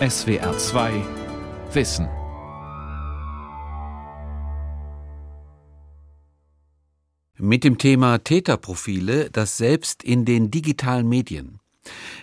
SWR 0.00 0.58
2 0.58 1.04
Wissen. 1.72 2.08
Mit 7.38 7.62
dem 7.62 7.78
Thema 7.78 8.18
Täterprofile, 8.18 9.30
das 9.30 9.56
selbst 9.56 10.02
in 10.02 10.24
den 10.24 10.50
digitalen 10.50 11.08
Medien. 11.08 11.60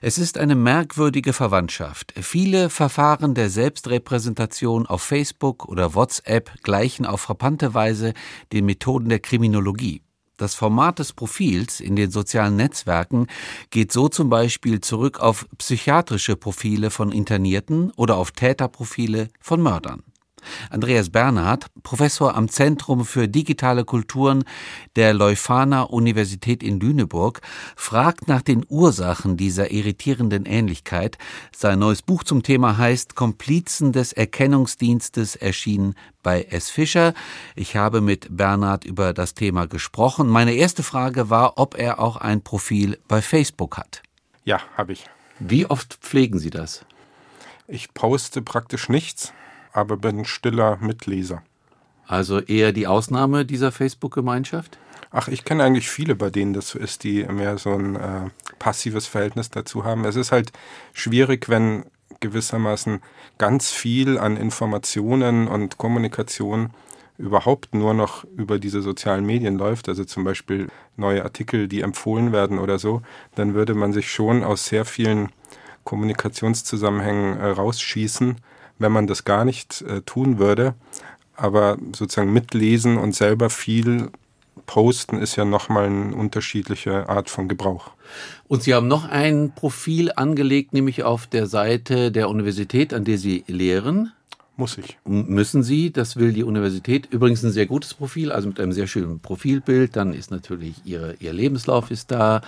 Es 0.02 0.18
ist 0.18 0.38
eine 0.38 0.56
merkwürdige 0.56 1.32
Verwandtschaft. 1.32 2.14
Viele 2.22 2.70
Verfahren 2.70 3.36
der 3.36 3.50
Selbstrepräsentation 3.50 4.86
auf 4.86 5.02
Facebook 5.02 5.64
oder 5.70 5.96
WhatsApp 5.96 6.52
gleichen 6.64 7.06
auf 7.06 7.22
frappante 7.22 7.74
Weise 7.74 8.14
den 8.52 8.66
Methoden 8.66 9.08
der 9.08 9.20
Kriminologie. 9.20 10.02
Das 10.42 10.56
Format 10.56 10.98
des 10.98 11.14
Profils 11.14 11.80
in 11.80 11.96
den 11.96 12.10
sozialen 12.10 12.56
Netzwerken 12.56 13.28
geht 13.70 13.92
so 13.92 14.10
zum 14.10 14.32
Beispiel 14.32 14.82
zurück 14.82 15.20
auf 15.20 15.46
psychiatrische 15.60 16.36
Profile 16.36 16.90
von 16.90 17.12
Internierten 17.12 17.92
oder 17.96 18.18
auf 18.18 18.32
Täterprofile 18.32 19.28
von 19.40 19.62
Mördern. 19.62 20.02
Andreas 20.70 21.10
Bernhard, 21.10 21.68
Professor 21.84 22.36
am 22.36 22.50
Zentrum 22.50 23.06
für 23.06 23.28
digitale 23.28 23.86
Kulturen 23.86 24.44
der 24.96 25.14
Leuphana 25.14 25.84
Universität 25.84 26.64
in 26.64 26.80
Lüneburg, 26.80 27.42
fragt 27.76 28.28
nach 28.28 28.42
den 28.42 28.66
Ursachen 28.68 29.38
dieser 29.38 29.72
irritierenden 29.72 30.46
Ähnlichkeit. 30.46 31.18
Sein 31.56 31.80
neues 31.80 32.02
Buch 32.02 32.24
zum 32.24 32.44
Thema 32.44 32.78
heißt 32.78 33.16
Komplizen 33.16 33.92
des 33.92 34.14
Erkennungsdienstes 34.14 35.36
erschienen 35.36 35.96
bei 36.24 36.44
S. 36.44 36.70
Fischer. 36.70 37.14
Ich 37.56 37.76
habe 37.76 38.02
mit 38.02 38.28
Bernhard 38.36 38.86
über 38.86 39.14
das 39.14 39.34
Thema 39.34 39.68
gesprochen. 39.68 40.28
Meine 40.28 40.54
erste 40.54 40.84
Frage 40.84 41.30
war, 41.30 41.58
ob 41.58 41.78
er 41.78 42.00
auch 42.00 42.18
ein 42.18 42.42
Profil 42.42 43.00
bei 43.08 43.22
Facebook 43.22 43.78
hat. 43.78 44.02
Ja, 44.44 44.62
habe 44.78 44.94
ich. 44.94 45.06
Wie 45.40 45.66
oft 45.66 45.96
pflegen 46.02 46.40
Sie 46.40 46.50
das? 46.50 46.86
Ich 47.68 47.94
poste 47.94 48.42
praktisch 48.42 48.90
nichts 48.90 49.34
aber 49.74 49.98
bin 49.98 50.26
stiller 50.26 50.78
Mitleser. 50.82 51.44
Also 52.08 52.40
eher 52.40 52.74
die 52.74 52.88
Ausnahme 52.88 53.46
dieser 53.46 53.72
Facebook-Gemeinschaft? 53.72 54.78
Ach, 55.12 55.28
ich 55.28 55.44
kenne 55.44 55.64
eigentlich 55.64 55.90
viele, 55.90 56.16
bei 56.16 56.30
denen 56.30 56.54
das 56.54 56.70
so 56.70 56.80
ist, 56.80 57.04
die 57.04 57.24
mehr 57.26 57.58
so 57.58 57.74
ein 57.74 57.96
äh, 57.96 58.30
passives 58.60 59.08
Verhältnis 59.08 59.50
dazu 59.50 59.84
haben. 59.84 60.06
Es 60.06 60.16
ist 60.16 60.32
halt 60.32 60.52
schwierig, 60.94 61.50
wenn 61.50 61.86
gewissermaßen 62.22 63.02
ganz 63.38 63.72
viel 63.72 64.18
an 64.18 64.38
Informationen 64.38 65.48
und 65.48 65.78
Kommunikation 65.78 66.72
überhaupt 67.18 67.76
nur 67.76 67.94
noch 67.94 68.24
über 68.36 68.58
diese 68.58 68.82
sozialen 68.82 69.26
Medien 69.26 69.58
läuft, 69.58 69.90
also 69.90 70.06
zum 70.06 70.24
Beispiel 70.24 70.68
neue 70.98 71.24
Artikel, 71.24 71.68
die 71.68 71.82
empfohlen 71.82 72.32
werden 72.32 72.58
oder 72.58 72.80
so, 72.80 73.02
dann 73.36 73.54
würde 73.54 73.74
man 73.74 73.94
sich 73.94 74.12
schon 74.12 74.44
aus 74.44 74.66
sehr 74.66 74.86
vielen 74.86 75.30
Kommunikationszusammenhängen 75.84 77.40
äh, 77.40 77.48
rausschießen 77.48 78.38
wenn 78.82 78.92
man 78.92 79.08
das 79.08 79.24
gar 79.24 79.46
nicht 79.46 79.82
äh, 79.82 80.02
tun 80.02 80.40
würde. 80.40 80.74
Aber 81.36 81.78
sozusagen 81.96 82.34
mitlesen 82.34 82.98
und 82.98 83.16
selber 83.16 83.50
viel 83.50 84.10
posten 84.66 85.18
ist 85.18 85.36
ja 85.36 85.46
nochmal 85.46 85.86
eine 85.86 86.16
unterschiedliche 86.16 87.10
Art 87.10 87.30
von 87.30 87.48
Gebrauch. 87.48 87.92
Und 88.48 88.64
Sie 88.64 88.74
haben 88.74 88.88
noch 88.88 89.08
ein 89.08 89.54
Profil 89.56 90.12
angelegt, 90.16 90.74
nämlich 90.74 91.04
auf 91.04 91.28
der 91.28 91.48
Seite 91.48 92.12
der 92.12 92.30
Universität, 92.30 92.94
an 92.94 93.06
der 93.06 93.18
Sie 93.18 93.44
lehren. 93.48 94.12
Muss 94.62 94.78
ich. 94.78 95.00
Müssen 95.06 95.64
Sie, 95.64 95.92
das 95.92 96.18
will 96.18 96.34
die 96.34 96.44
Universität. 96.44 97.08
Übrigens 97.10 97.42
ein 97.42 97.50
sehr 97.50 97.66
gutes 97.66 97.96
Profil, 97.96 98.32
also 98.32 98.48
mit 98.48 98.60
einem 98.60 98.74
sehr 98.74 98.86
schönen 98.86 99.20
Profilbild. 99.20 99.96
Dann 99.96 100.14
ist 100.14 100.30
natürlich 100.30 100.76
Ihre, 100.86 101.16
Ihr 101.16 101.34
Lebenslauf 101.34 101.90
ist 101.90 102.12
da, 102.12 102.42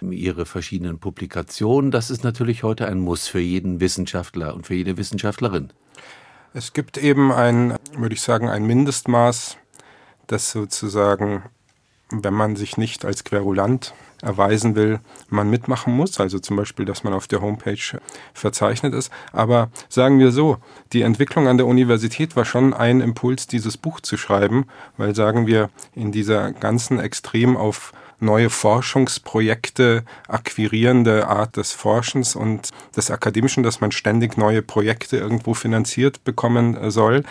Ihre 0.00 0.46
verschiedenen 0.46 0.98
Publikationen. 0.98 1.92
Das 1.92 2.10
ist 2.10 2.24
natürlich 2.24 2.64
heute 2.64 2.88
ein 2.88 2.98
Muss 2.98 3.28
für 3.28 3.38
jeden 3.38 3.78
Wissenschaftler 3.78 4.52
und 4.56 4.66
für 4.66 4.74
jede 4.74 4.96
Wissenschaftlerin. 4.96 5.68
Es 6.54 6.72
gibt 6.72 6.98
eben 6.98 7.30
ein, 7.30 7.76
würde 7.96 8.16
ich 8.16 8.20
sagen, 8.20 8.48
ein 8.48 8.64
Mindestmaß, 8.64 9.56
das 10.26 10.50
sozusagen, 10.50 11.44
wenn 12.10 12.34
man 12.34 12.56
sich 12.56 12.78
nicht 12.78 13.04
als 13.04 13.22
Querulant 13.22 13.94
erweisen 14.22 14.74
will, 14.74 15.00
man 15.28 15.50
mitmachen 15.50 15.94
muss. 15.94 16.20
Also 16.20 16.38
zum 16.38 16.56
Beispiel, 16.56 16.84
dass 16.84 17.04
man 17.04 17.12
auf 17.12 17.26
der 17.26 17.40
Homepage 17.40 18.00
verzeichnet 18.34 18.94
ist. 18.94 19.10
Aber 19.32 19.70
sagen 19.88 20.18
wir 20.18 20.32
so, 20.32 20.58
die 20.92 21.02
Entwicklung 21.02 21.48
an 21.48 21.56
der 21.56 21.66
Universität 21.66 22.36
war 22.36 22.44
schon 22.44 22.74
ein 22.74 23.00
Impuls, 23.00 23.46
dieses 23.46 23.76
Buch 23.76 24.00
zu 24.00 24.16
schreiben, 24.16 24.66
weil 24.96 25.14
sagen 25.14 25.46
wir, 25.46 25.70
in 25.94 26.12
dieser 26.12 26.52
ganzen 26.52 26.98
extrem 26.98 27.56
auf 27.56 27.92
neue 28.22 28.50
Forschungsprojekte 28.50 30.04
akquirierende 30.28 31.26
Art 31.26 31.56
des 31.56 31.72
Forschens 31.72 32.36
und 32.36 32.70
des 32.96 33.10
Akademischen, 33.10 33.62
dass 33.62 33.80
man 33.80 33.92
ständig 33.92 34.36
neue 34.36 34.62
Projekte 34.62 35.16
irgendwo 35.16 35.54
finanziert 35.54 36.24
bekommen 36.24 36.90
soll, 36.90 37.24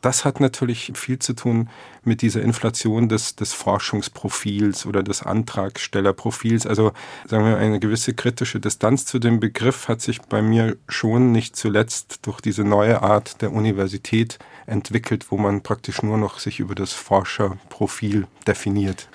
das 0.00 0.24
hat 0.24 0.38
natürlich 0.38 0.92
viel 0.94 1.18
zu 1.18 1.32
tun 1.32 1.68
mit 2.04 2.22
dieser 2.22 2.42
Inflation 2.42 3.08
des, 3.08 3.34
des 3.34 3.52
Forschungsprofils 3.52 4.86
oder 4.86 5.02
des 5.02 5.22
Antragstellerprofils. 5.22 6.66
Also 6.66 6.92
sagen 7.26 7.44
wir, 7.44 7.56
eine 7.56 7.80
gewisse 7.80 8.14
kritische 8.14 8.60
Distanz 8.60 9.06
zu 9.06 9.18
dem 9.18 9.40
Begriff 9.40 9.88
hat 9.88 10.00
sich 10.00 10.22
bei 10.22 10.40
mir 10.40 10.76
schon 10.88 11.32
nicht 11.32 11.56
zuletzt 11.56 12.20
durch 12.22 12.40
diese 12.40 12.62
neue 12.62 13.02
Art 13.02 13.42
der 13.42 13.52
Universität 13.52 14.38
entwickelt, 14.66 15.26
wo 15.30 15.36
man 15.36 15.62
praktisch 15.62 16.02
nur 16.02 16.16
noch 16.16 16.38
sich 16.38 16.60
über 16.60 16.76
das 16.76 16.92
Forscherprofil 16.92 18.26
definiert. 18.46 19.08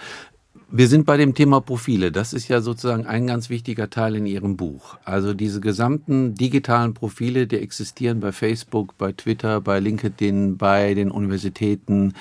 Wir 0.69 0.89
sind 0.89 1.05
bei 1.05 1.15
dem 1.15 1.33
Thema 1.33 1.61
Profile. 1.61 2.11
Das 2.11 2.33
ist 2.33 2.49
ja 2.49 2.59
sozusagen 2.59 3.05
ein 3.05 3.25
ganz 3.25 3.49
wichtiger 3.49 3.89
Teil 3.89 4.17
in 4.17 4.25
Ihrem 4.25 4.57
Buch. 4.57 4.97
Also 5.05 5.33
diese 5.33 5.61
gesamten 5.61 6.35
digitalen 6.35 6.93
Profile, 6.93 7.47
die 7.47 7.55
existieren 7.55 8.19
bei 8.19 8.33
Facebook, 8.33 8.97
bei 8.97 9.13
Twitter, 9.13 9.61
bei 9.61 9.79
LinkedIn, 9.79 10.57
bei 10.57 10.93
den 10.93 11.09
Universitäten. 11.09 12.15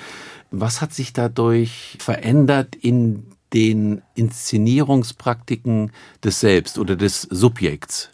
Was 0.49 0.79
hat 0.79 0.93
sich 0.93 1.11
dadurch 1.11 1.97
verändert 1.99 2.73
in 2.77 3.25
den 3.53 4.01
Inszenierungspraktiken 4.15 5.91
des 6.23 6.39
Selbst 6.39 6.79
oder 6.79 6.95
des 6.95 7.23
Subjekts? 7.23 8.11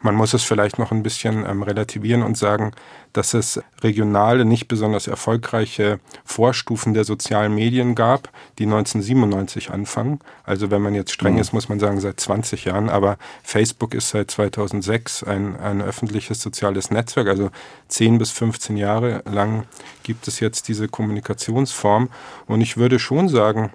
Man 0.00 0.14
muss 0.14 0.32
es 0.32 0.44
vielleicht 0.44 0.78
noch 0.78 0.92
ein 0.92 1.02
bisschen 1.02 1.44
ähm, 1.44 1.64
relativieren 1.64 2.22
und 2.22 2.36
sagen, 2.36 2.70
dass 3.12 3.34
es 3.34 3.60
regionale, 3.82 4.44
nicht 4.44 4.68
besonders 4.68 5.06
erfolgreiche 5.06 6.00
Vorstufen 6.24 6.94
der 6.94 7.04
sozialen 7.04 7.54
Medien 7.54 7.94
gab, 7.94 8.30
die 8.58 8.64
1997 8.64 9.70
anfangen. 9.70 10.20
Also 10.44 10.70
wenn 10.70 10.82
man 10.82 10.94
jetzt 10.94 11.12
streng 11.12 11.34
mhm. 11.34 11.40
ist, 11.40 11.52
muss 11.52 11.68
man 11.68 11.78
sagen, 11.78 12.00
seit 12.00 12.20
20 12.20 12.64
Jahren. 12.64 12.88
Aber 12.88 13.18
Facebook 13.42 13.94
ist 13.94 14.10
seit 14.10 14.30
2006 14.30 15.24
ein, 15.24 15.58
ein 15.58 15.82
öffentliches 15.82 16.40
soziales 16.40 16.90
Netzwerk. 16.90 17.28
Also 17.28 17.50
10 17.88 18.18
bis 18.18 18.30
15 18.30 18.76
Jahre 18.76 19.22
lang 19.30 19.64
gibt 20.02 20.28
es 20.28 20.40
jetzt 20.40 20.68
diese 20.68 20.88
Kommunikationsform. 20.88 22.08
Und 22.46 22.60
ich 22.60 22.76
würde 22.76 22.98
schon 22.98 23.28
sagen, 23.28 23.70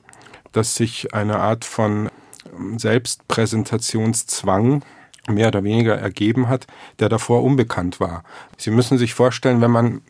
dass 0.52 0.76
sich 0.76 1.14
eine 1.14 1.40
Art 1.40 1.66
von 1.66 2.10
Selbstpräsentationszwang 2.78 4.84
mehr 5.28 5.48
oder 5.50 5.64
weniger 5.64 5.96
ergeben 5.96 6.50
hat, 6.50 6.68
der 7.00 7.10
davor 7.10 7.44
unbekannt 7.44 8.00
war. 8.00 8.24
Sie 8.58 8.72
müssen 8.72 8.98
sich 8.98 9.14
vorstellen, 9.14 9.62
wenn 9.62 9.72
man, 9.72 10.02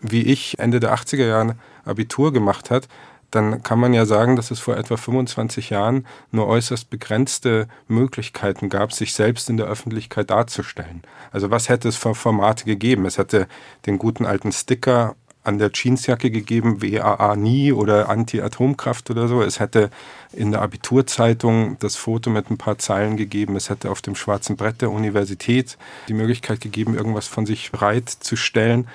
wie 0.00 0.22
ich, 0.22 0.58
Ende 0.58 0.80
der 0.80 0.94
80er 0.94 1.26
Jahre 1.26 1.56
Abitur 1.84 2.32
gemacht 2.32 2.70
hat, 2.70 2.88
dann 3.30 3.62
kann 3.62 3.80
man 3.80 3.92
ja 3.92 4.06
sagen, 4.06 4.36
dass 4.36 4.50
es 4.50 4.60
vor 4.60 4.76
etwa 4.76 4.96
25 4.96 5.70
Jahren 5.70 6.06
nur 6.30 6.46
äußerst 6.46 6.90
begrenzte 6.90 7.68
Möglichkeiten 7.88 8.68
gab, 8.68 8.92
sich 8.92 9.14
selbst 9.14 9.50
in 9.50 9.56
der 9.56 9.66
Öffentlichkeit 9.66 10.30
darzustellen. 10.30 11.02
Also 11.32 11.50
was 11.50 11.68
hätte 11.68 11.88
es 11.88 11.96
für 11.96 12.14
Formate 12.14 12.64
gegeben? 12.64 13.04
Es 13.04 13.18
hätte 13.18 13.48
den 13.84 13.98
guten 13.98 14.26
alten 14.26 14.52
Sticker 14.52 15.16
an 15.46 15.58
der 15.58 15.70
Jeansjacke 15.72 16.30
gegeben, 16.30 16.82
WAA 16.82 17.36
nie 17.36 17.72
oder 17.72 18.08
Anti-Atomkraft 18.08 19.10
oder 19.10 19.28
so. 19.28 19.42
Es 19.42 19.60
hätte 19.60 19.90
in 20.32 20.50
der 20.50 20.62
Abiturzeitung 20.62 21.76
das 21.78 21.96
Foto 21.96 22.30
mit 22.30 22.50
ein 22.50 22.58
paar 22.58 22.78
Zeilen 22.78 23.16
gegeben. 23.16 23.54
Es 23.54 23.70
hätte 23.70 23.90
auf 23.90 24.02
dem 24.02 24.16
schwarzen 24.16 24.56
Brett 24.56 24.82
der 24.82 24.90
Universität 24.90 25.78
die 26.08 26.14
Möglichkeit 26.14 26.60
gegeben, 26.60 26.94
irgendwas 26.94 27.28
von 27.28 27.46
sich 27.46 27.70
breit 27.70 28.08
zu 28.10 28.36
stellen. 28.36 28.88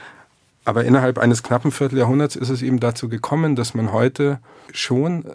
Aber 0.65 0.83
innerhalb 0.83 1.17
eines 1.17 1.41
knappen 1.41 1.71
Vierteljahrhunderts 1.71 2.35
ist 2.35 2.49
es 2.49 2.61
eben 2.61 2.79
dazu 2.79 3.09
gekommen, 3.09 3.55
dass 3.55 3.73
man 3.73 3.91
heute 3.93 4.39
schon 4.73 5.25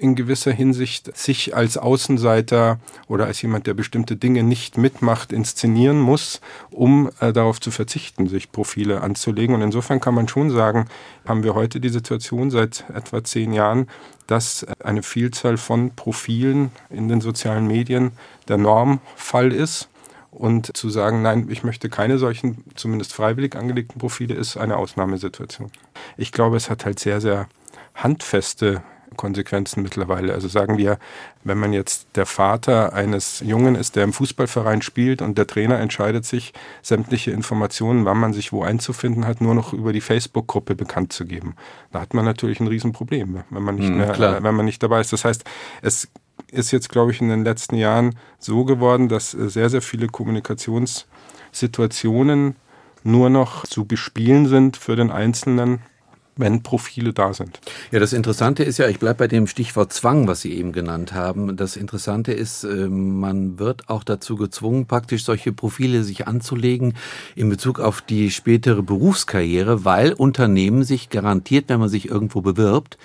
in 0.00 0.14
gewisser 0.14 0.50
Hinsicht 0.50 1.14
sich 1.14 1.54
als 1.54 1.76
Außenseiter 1.76 2.78
oder 3.06 3.26
als 3.26 3.42
jemand, 3.42 3.66
der 3.66 3.74
bestimmte 3.74 4.16
Dinge 4.16 4.42
nicht 4.42 4.78
mitmacht, 4.78 5.30
inszenieren 5.30 6.00
muss, 6.00 6.40
um 6.70 7.10
äh, 7.20 7.34
darauf 7.34 7.60
zu 7.60 7.70
verzichten, 7.70 8.26
sich 8.26 8.50
Profile 8.50 9.02
anzulegen. 9.02 9.54
Und 9.54 9.60
insofern 9.60 10.00
kann 10.00 10.14
man 10.14 10.26
schon 10.26 10.50
sagen, 10.50 10.86
haben 11.26 11.44
wir 11.44 11.54
heute 11.54 11.80
die 11.80 11.90
Situation 11.90 12.50
seit 12.50 12.84
etwa 12.94 13.22
zehn 13.22 13.52
Jahren, 13.52 13.88
dass 14.26 14.66
eine 14.82 15.02
Vielzahl 15.02 15.58
von 15.58 15.90
Profilen 15.94 16.70
in 16.88 17.08
den 17.08 17.20
sozialen 17.20 17.66
Medien 17.66 18.12
der 18.48 18.56
Normfall 18.56 19.52
ist. 19.52 19.88
Und 20.32 20.76
zu 20.76 20.90
sagen, 20.90 21.22
nein, 21.22 21.48
ich 21.50 21.64
möchte 21.64 21.88
keine 21.88 22.16
solchen, 22.16 22.64
zumindest 22.76 23.12
freiwillig 23.12 23.56
angelegten 23.56 23.98
Profile, 23.98 24.34
ist 24.34 24.56
eine 24.56 24.76
Ausnahmesituation. 24.76 25.72
Ich 26.16 26.30
glaube, 26.30 26.56
es 26.56 26.70
hat 26.70 26.84
halt 26.84 27.00
sehr, 27.00 27.20
sehr 27.20 27.48
handfeste 27.96 28.82
Konsequenzen 29.16 29.82
mittlerweile. 29.82 30.34
Also 30.34 30.48
sagen 30.48 30.78
wir, 30.78 30.98
wenn 31.44 31.58
man 31.58 31.72
jetzt 31.72 32.08
der 32.16 32.26
Vater 32.26 32.92
eines 32.92 33.40
Jungen 33.40 33.74
ist, 33.74 33.96
der 33.96 34.04
im 34.04 34.12
Fußballverein 34.12 34.82
spielt 34.82 35.22
und 35.22 35.38
der 35.38 35.46
Trainer 35.46 35.78
entscheidet 35.78 36.24
sich, 36.24 36.52
sämtliche 36.82 37.30
Informationen, 37.30 38.04
wann 38.04 38.18
man 38.18 38.32
sich 38.32 38.52
wo 38.52 38.62
einzufinden 38.62 39.26
hat, 39.26 39.40
nur 39.40 39.54
noch 39.54 39.72
über 39.72 39.92
die 39.92 40.00
Facebook-Gruppe 40.00 40.74
bekannt 40.74 41.12
zu 41.12 41.26
geben. 41.26 41.54
Da 41.92 42.00
hat 42.00 42.14
man 42.14 42.24
natürlich 42.24 42.60
ein 42.60 42.66
Riesenproblem, 42.66 43.44
wenn 43.50 43.62
man 43.62 43.76
nicht 43.76 43.88
hm, 43.88 43.98
mehr, 43.98 44.12
klar. 44.12 44.42
wenn 44.42 44.54
man 44.54 44.64
nicht 44.64 44.82
dabei 44.82 45.00
ist. 45.00 45.12
Das 45.12 45.24
heißt, 45.24 45.44
es 45.82 46.08
ist 46.50 46.70
jetzt, 46.70 46.88
glaube 46.88 47.12
ich, 47.12 47.20
in 47.20 47.28
den 47.28 47.44
letzten 47.44 47.76
Jahren 47.76 48.16
so 48.38 48.64
geworden, 48.64 49.08
dass 49.08 49.30
sehr, 49.30 49.70
sehr 49.70 49.82
viele 49.82 50.08
Kommunikationssituationen 50.08 52.56
nur 53.02 53.30
noch 53.30 53.66
zu 53.66 53.86
bespielen 53.86 54.46
sind 54.46 54.76
für 54.76 54.94
den 54.96 55.10
Einzelnen 55.10 55.80
wenn 56.36 56.62
Profile 56.62 57.12
da 57.12 57.32
sind. 57.34 57.60
Ja, 57.90 57.98
das 57.98 58.12
Interessante 58.12 58.64
ist 58.64 58.78
ja, 58.78 58.88
ich 58.88 58.98
bleibe 58.98 59.18
bei 59.18 59.28
dem 59.28 59.46
Stichwort 59.46 59.92
Zwang, 59.92 60.26
was 60.26 60.40
Sie 60.40 60.52
eben 60.54 60.72
genannt 60.72 61.12
haben. 61.12 61.56
Das 61.56 61.76
Interessante 61.76 62.32
ist, 62.32 62.64
äh, 62.64 62.88
man 62.88 63.58
wird 63.58 63.88
auch 63.88 64.04
dazu 64.04 64.36
gezwungen, 64.36 64.86
praktisch 64.86 65.24
solche 65.24 65.52
Profile 65.52 66.02
sich 66.04 66.26
anzulegen 66.26 66.94
in 67.34 67.48
Bezug 67.48 67.80
auf 67.80 68.00
die 68.00 68.30
spätere 68.30 68.82
Berufskarriere, 68.82 69.84
weil 69.84 70.12
Unternehmen 70.12 70.84
sich 70.84 71.10
garantiert, 71.10 71.68
wenn 71.68 71.80
man 71.80 71.88
sich 71.88 72.08
irgendwo 72.08 72.40
bewirbt, 72.40 72.98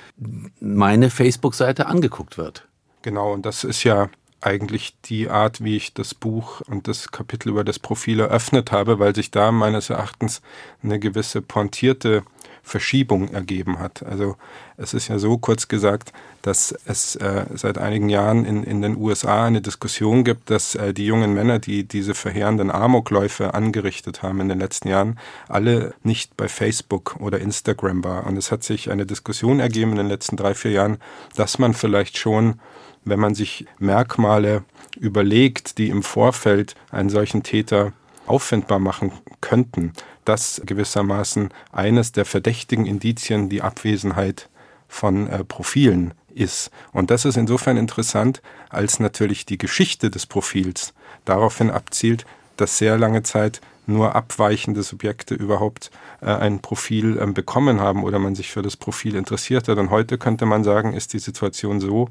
meine 0.60 1.10
Facebook-Seite 1.10 1.88
angeguckt 1.88 2.38
wird. 2.38 2.68
Genau, 3.01 3.33
und 3.33 3.45
das 3.45 3.63
ist 3.63 3.83
ja 3.83 4.10
eigentlich 4.45 4.95
die 5.06 5.30
Art, 5.30 5.63
wie 5.63 5.75
ich 5.75 5.94
das 5.94 6.13
Buch 6.13 6.62
und 6.62 6.88
das 6.88 7.12
Kapitel 7.12 7.50
über 7.50 7.63
das 7.63 7.80
Profil 7.80 8.19
eröffnet 8.19 8.72
habe, 8.72 9.00
weil 9.00 9.16
sich 9.16 9.31
da 9.31 9.51
meines 9.51 9.89
Erachtens 9.89 10.42
eine 10.83 11.00
gewisse 11.00 11.42
pointierte 11.42 12.24
Verschiebung 12.65 13.29
ergeben 13.29 13.79
hat. 13.79 14.03
Also 14.03 14.35
es 14.75 14.94
ist 14.95 15.07
ja 15.07 15.19
so 15.19 15.38
kurz 15.38 15.67
gesagt, 15.67 16.12
dass 16.41 16.75
es 16.85 17.15
äh, 17.15 17.45
seit 17.53 17.77
einigen 17.77 18.09
Jahren 18.09 18.44
in, 18.44 18.63
in 18.63 18.81
den 18.81 18.97
USA 18.97 19.45
eine 19.45 19.62
Diskussion 19.62 20.23
gibt, 20.23 20.50
dass 20.50 20.73
äh, 20.73 20.94
die 20.94 21.06
jungen 21.06 21.33
Männer, 21.33 21.59
die 21.59 21.83
diese 21.83 22.15
verheerenden 22.15 22.71
Amokläufe 22.71 23.53
angerichtet 23.53 24.23
haben 24.23 24.41
in 24.41 24.50
den 24.50 24.59
letzten 24.59 24.88
Jahren, 24.88 25.19
alle 25.47 25.94
nicht 26.03 26.35
bei 26.35 26.47
Facebook 26.47 27.15
oder 27.19 27.39
Instagram 27.39 28.03
war. 28.03 28.25
Und 28.25 28.35
es 28.35 28.51
hat 28.51 28.63
sich 28.63 28.89
eine 28.89 29.06
Diskussion 29.06 29.59
ergeben 29.59 29.91
in 29.91 29.97
den 29.97 30.07
letzten 30.09 30.35
drei, 30.35 30.56
vier 30.56 30.71
Jahren, 30.71 30.97
dass 31.35 31.59
man 31.59 31.73
vielleicht 31.73 32.17
schon 32.17 32.59
wenn 33.07 33.19
man 33.19 33.35
sich 33.35 33.67
Merkmale 33.77 34.63
überlegt, 35.00 35.77
die 35.77 35.89
im 35.89 36.01
Vorfeld 36.01 36.73
einen 36.89 37.09
solchen 37.09 37.44
Täter 37.44 37.94
auffindbar 38.25 38.79
machen 38.79 39.12
könnten, 39.41 39.94
dass 40.25 40.62
gewissermaßen 40.66 41.50
eines 41.72 42.12
der 42.12 42.25
verdächtigen 42.25 42.86
Indizien 42.86 43.50
die 43.50 43.62
Abwesenheit 43.62 44.50
von 44.88 45.27
äh, 45.27 45.44
Profilen 45.44 46.13
ist. 46.33 46.69
Und 46.92 47.12
das 47.12 47.25
ist 47.25 47.38
insofern 47.38 47.77
interessant, 47.77 48.42
als 48.69 49.00
natürlich 49.00 49.45
die 49.45 49.57
Geschichte 49.57 50.10
des 50.10 50.25
Profils 50.25 50.94
daraufhin 51.24 51.72
abzielt, 51.72 52.25
dass 52.57 52.77
sehr 52.77 52.98
lange 52.98 53.24
Zeit 53.24 53.62
nur 53.87 54.15
abweichende 54.15 54.83
Subjekte 54.83 55.35
überhaupt 55.35 55.91
äh, 56.21 56.25
ein 56.25 56.59
Profil 56.59 57.17
äh, 57.19 57.25
bekommen 57.27 57.79
haben 57.79 58.03
oder 58.03 58.19
man 58.19 58.35
sich 58.35 58.51
für 58.51 58.61
das 58.61 58.77
Profil 58.77 59.15
interessiert 59.15 59.67
hat. 59.67 59.77
Und 59.77 59.89
heute 59.89 60.17
könnte 60.17 60.45
man 60.45 60.63
sagen, 60.63 60.93
ist 60.93 61.13
die 61.13 61.19
Situation 61.19 61.79
so, 61.79 62.09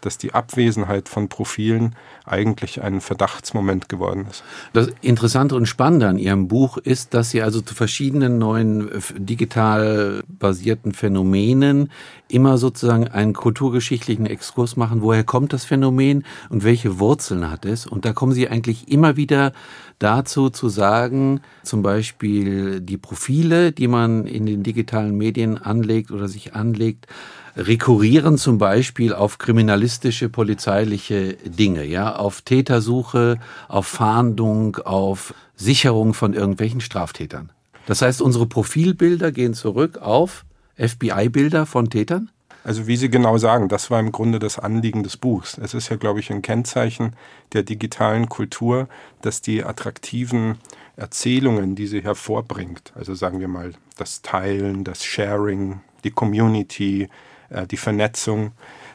dass 0.00 0.18
die 0.18 0.34
Abwesenheit 0.34 1.08
von 1.08 1.28
Profilen 1.28 1.94
eigentlich 2.24 2.82
ein 2.82 3.00
Verdachtsmoment 3.00 3.88
geworden 3.88 4.26
ist. 4.28 4.42
Das 4.72 4.88
Interessante 5.00 5.54
und 5.54 5.66
Spannende 5.66 6.08
an 6.08 6.18
Ihrem 6.18 6.48
Buch 6.48 6.76
ist, 6.76 7.14
dass 7.14 7.30
Sie 7.30 7.40
also 7.42 7.60
zu 7.60 7.74
verschiedenen 7.74 8.38
neuen 8.38 8.90
äh, 8.90 9.00
digital 9.16 10.22
basierten 10.28 10.92
Phänomenen 10.92 11.90
immer 12.28 12.58
sozusagen 12.58 13.08
einen 13.08 13.32
kulturgeschichtlichen 13.32 14.26
Exkurs 14.26 14.76
machen. 14.76 15.02
Woher 15.02 15.24
kommt 15.24 15.52
das 15.52 15.64
Phänomen 15.64 16.24
und 16.48 16.64
welche 16.64 16.98
Wurzeln 16.98 17.50
hat 17.50 17.64
es? 17.64 17.86
Und 17.86 18.04
da 18.04 18.12
kommen 18.12 18.32
Sie 18.32 18.48
eigentlich 18.48 18.90
immer 18.90 19.16
wieder 19.16 19.52
dazu 19.98 20.50
zu 20.50 20.68
sagen, 20.68 21.11
zum 21.62 21.82
Beispiel 21.82 22.80
die 22.80 22.98
Profile, 22.98 23.72
die 23.72 23.88
man 23.88 24.26
in 24.26 24.46
den 24.46 24.62
digitalen 24.62 25.16
Medien 25.16 25.58
anlegt 25.58 26.10
oder 26.10 26.28
sich 26.28 26.54
anlegt, 26.54 27.06
rekurrieren 27.56 28.38
zum 28.38 28.58
Beispiel 28.58 29.12
auf 29.12 29.38
kriminalistische, 29.38 30.28
polizeiliche 30.28 31.34
Dinge, 31.44 31.84
ja, 31.84 32.16
auf 32.16 32.42
Tätersuche, 32.42 33.38
auf 33.68 33.86
Fahndung, 33.86 34.76
auf 34.76 35.34
Sicherung 35.54 36.14
von 36.14 36.34
irgendwelchen 36.34 36.80
Straftätern. 36.80 37.50
Das 37.86 38.02
heißt, 38.02 38.22
unsere 38.22 38.46
Profilbilder 38.46 39.32
gehen 39.32 39.54
zurück 39.54 39.98
auf 39.98 40.44
FBI-Bilder 40.76 41.66
von 41.66 41.90
Tätern? 41.90 42.30
Also 42.64 42.86
wie 42.86 42.96
Sie 42.96 43.10
genau 43.10 43.38
sagen, 43.38 43.68
das 43.68 43.90
war 43.90 43.98
im 43.98 44.12
Grunde 44.12 44.38
das 44.38 44.58
Anliegen 44.58 45.02
des 45.02 45.16
Buchs. 45.16 45.58
Es 45.58 45.74
ist 45.74 45.88
ja, 45.88 45.96
glaube 45.96 46.20
ich, 46.20 46.30
ein 46.30 46.42
Kennzeichen 46.42 47.14
der 47.52 47.62
digitalen 47.62 48.28
Kultur, 48.28 48.88
dass 49.20 49.42
die 49.42 49.64
attraktiven 49.64 50.58
Erzählungen, 50.96 51.74
die 51.74 51.86
sie 51.86 52.02
hervorbringt, 52.02 52.92
also 52.94 53.14
sagen 53.14 53.40
wir 53.40 53.48
mal 53.48 53.72
das 53.96 54.22
Teilen, 54.22 54.84
das 54.84 55.04
Sharing, 55.04 55.80
die 56.04 56.10
Community, 56.10 57.08
äh, 57.48 57.66
die 57.66 57.76
Vernetzung, 57.76 58.52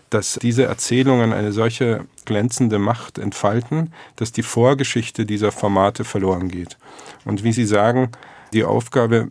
dass 0.09 0.39
diese 0.41 0.63
Erzählungen 0.63 1.33
eine 1.33 1.51
solche 1.51 2.05
glänzende 2.25 2.79
Macht 2.79 3.17
entfalten, 3.17 3.91
dass 4.15 4.31
die 4.31 4.43
Vorgeschichte 4.43 5.25
dieser 5.25 5.51
Formate 5.51 6.05
verloren 6.05 6.47
geht. 6.47 6.77
Und 7.25 7.43
wie 7.43 7.51
Sie 7.51 7.65
sagen, 7.65 8.11
die 8.53 8.63
Aufgabe, 8.63 9.27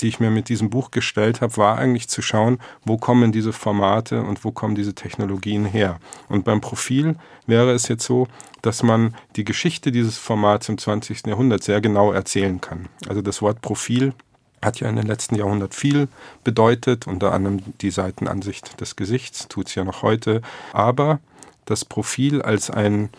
die 0.00 0.08
ich 0.08 0.20
mir 0.20 0.30
mit 0.30 0.48
diesem 0.48 0.70
Buch 0.70 0.90
gestellt 0.90 1.40
habe, 1.40 1.56
war 1.56 1.78
eigentlich 1.78 2.08
zu 2.08 2.22
schauen, 2.22 2.58
wo 2.84 2.96
kommen 2.96 3.32
diese 3.32 3.52
Formate 3.52 4.22
und 4.22 4.44
wo 4.44 4.52
kommen 4.52 4.74
diese 4.74 4.94
Technologien 4.94 5.64
her. 5.64 5.98
Und 6.28 6.44
beim 6.44 6.60
Profil 6.60 7.16
wäre 7.46 7.72
es 7.72 7.88
jetzt 7.88 8.04
so, 8.04 8.26
dass 8.62 8.82
man 8.82 9.14
die 9.36 9.44
Geschichte 9.44 9.92
dieses 9.92 10.18
Formats 10.18 10.68
im 10.68 10.78
20. 10.78 11.26
Jahrhundert 11.26 11.62
sehr 11.62 11.80
genau 11.80 12.12
erzählen 12.12 12.60
kann. 12.60 12.88
Also 13.08 13.22
das 13.22 13.42
Wort 13.42 13.60
Profil 13.60 14.14
hat 14.62 14.80
ja 14.80 14.88
in 14.88 14.96
den 14.96 15.06
letzten 15.06 15.34
Jahrhundert 15.34 15.74
viel 15.74 16.08
bedeutet, 16.42 17.06
unter 17.06 17.32
anderem 17.32 17.60
die 17.80 17.90
Seitenansicht 17.90 18.80
des 18.80 18.96
Gesichts, 18.96 19.48
tut 19.48 19.68
es 19.68 19.74
ja 19.74 19.84
noch 19.84 20.02
heute. 20.02 20.40
Aber 20.72 21.20
das 21.66 21.84
Profil 21.84 22.42
als 22.42 22.70
ein 22.70 23.10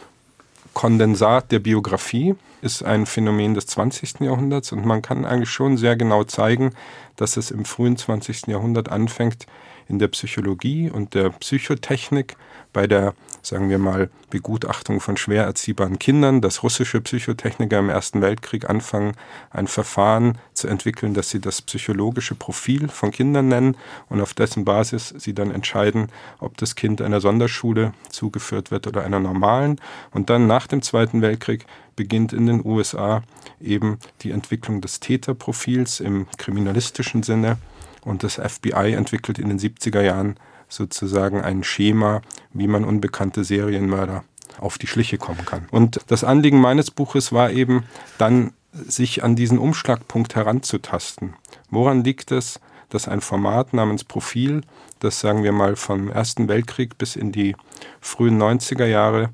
Kondensat 0.73 1.51
der 1.51 1.59
Biografie 1.59 2.35
ist 2.65 2.83
ein 2.83 3.05
Phänomen 3.05 3.53
des 3.53 3.67
20. 3.67 4.21
Jahrhunderts 4.21 4.71
und 4.71 4.85
man 4.85 5.03
kann 5.03 5.23
eigentlich 5.23 5.51
schon 5.51 5.77
sehr 5.77 5.95
genau 5.95 6.23
zeigen, 6.23 6.71
dass 7.15 7.37
es 7.37 7.51
im 7.51 7.63
frühen 7.63 7.95
20. 7.95 8.47
Jahrhundert 8.47 8.89
anfängt, 8.89 9.45
in 9.87 9.99
der 9.99 10.07
Psychologie 10.07 10.89
und 10.89 11.13
der 11.13 11.29
Psychotechnik 11.29 12.35
bei 12.73 12.87
der, 12.87 13.13
sagen 13.43 13.69
wir 13.69 13.77
mal, 13.77 14.09
Begutachtung 14.31 14.99
von 14.99 15.15
schwer 15.15 15.43
erziehbaren 15.43 15.99
Kindern, 15.99 16.41
dass 16.41 16.63
russische 16.63 16.99
Psychotechniker 16.99 17.77
im 17.79 17.89
Ersten 17.89 18.21
Weltkrieg 18.21 18.69
anfangen, 18.69 19.13
ein 19.51 19.67
Verfahren 19.67 20.39
zu 20.53 20.67
entwickeln, 20.67 21.13
das 21.13 21.29
sie 21.29 21.39
das 21.39 21.61
psychologische 21.61 22.35
Profil 22.35 22.89
von 22.89 23.11
Kindern 23.11 23.47
nennen 23.47 23.77
und 24.09 24.19
auf 24.21 24.33
dessen 24.33 24.65
Basis 24.65 25.13
sie 25.15 25.33
dann 25.33 25.51
entscheiden, 25.51 26.09
ob 26.39 26.57
das 26.57 26.75
Kind 26.75 27.01
einer 27.01 27.21
Sonderschule 27.21 27.93
zugeführt 28.09 28.71
wird 28.71 28.87
oder 28.87 29.03
einer 29.03 29.19
normalen. 29.19 29.79
Und 30.11 30.29
dann 30.29 30.47
nach 30.47 30.67
dem 30.67 30.81
Zweiten 30.81 31.21
Weltkrieg 31.21 31.65
beginnt 31.95 32.33
in 32.33 32.45
den 32.45 32.65
USA 32.65 33.23
eben 33.61 33.97
die 34.21 34.31
Entwicklung 34.31 34.81
des 34.81 34.99
Täterprofils 34.99 35.99
im 35.99 36.27
kriminalistischen 36.37 37.23
Sinne 37.23 37.57
und 38.03 38.23
das 38.23 38.35
FBI 38.35 38.93
entwickelt 38.93 39.39
in 39.39 39.49
den 39.49 39.59
70er 39.59 40.01
Jahren 40.01 40.37
sozusagen 40.69 41.41
ein 41.41 41.63
Schema, 41.63 42.21
wie 42.53 42.67
man 42.67 42.83
unbekannte 42.83 43.43
Serienmörder 43.43 44.23
auf 44.59 44.77
die 44.77 44.87
Schliche 44.87 45.17
kommen 45.17 45.45
kann. 45.45 45.67
Und 45.71 45.99
das 46.07 46.23
Anliegen 46.23 46.59
meines 46.59 46.91
Buches 46.91 47.31
war 47.31 47.51
eben 47.51 47.83
dann, 48.17 48.53
sich 48.71 49.23
an 49.23 49.37
diesen 49.37 49.57
Umschlagpunkt 49.57 50.35
heranzutasten. 50.35 51.35
Woran 51.69 52.03
liegt 52.03 52.31
es, 52.31 52.59
dass 52.89 53.07
ein 53.07 53.21
Format 53.21 53.73
namens 53.73 54.03
Profil, 54.03 54.61
das 54.99 55.21
sagen 55.21 55.43
wir 55.43 55.53
mal 55.53 55.77
vom 55.77 56.09
Ersten 56.09 56.49
Weltkrieg 56.49 56.97
bis 56.97 57.15
in 57.15 57.31
die 57.31 57.55
frühen 58.01 58.41
90er 58.41 58.85
Jahre 58.85 59.29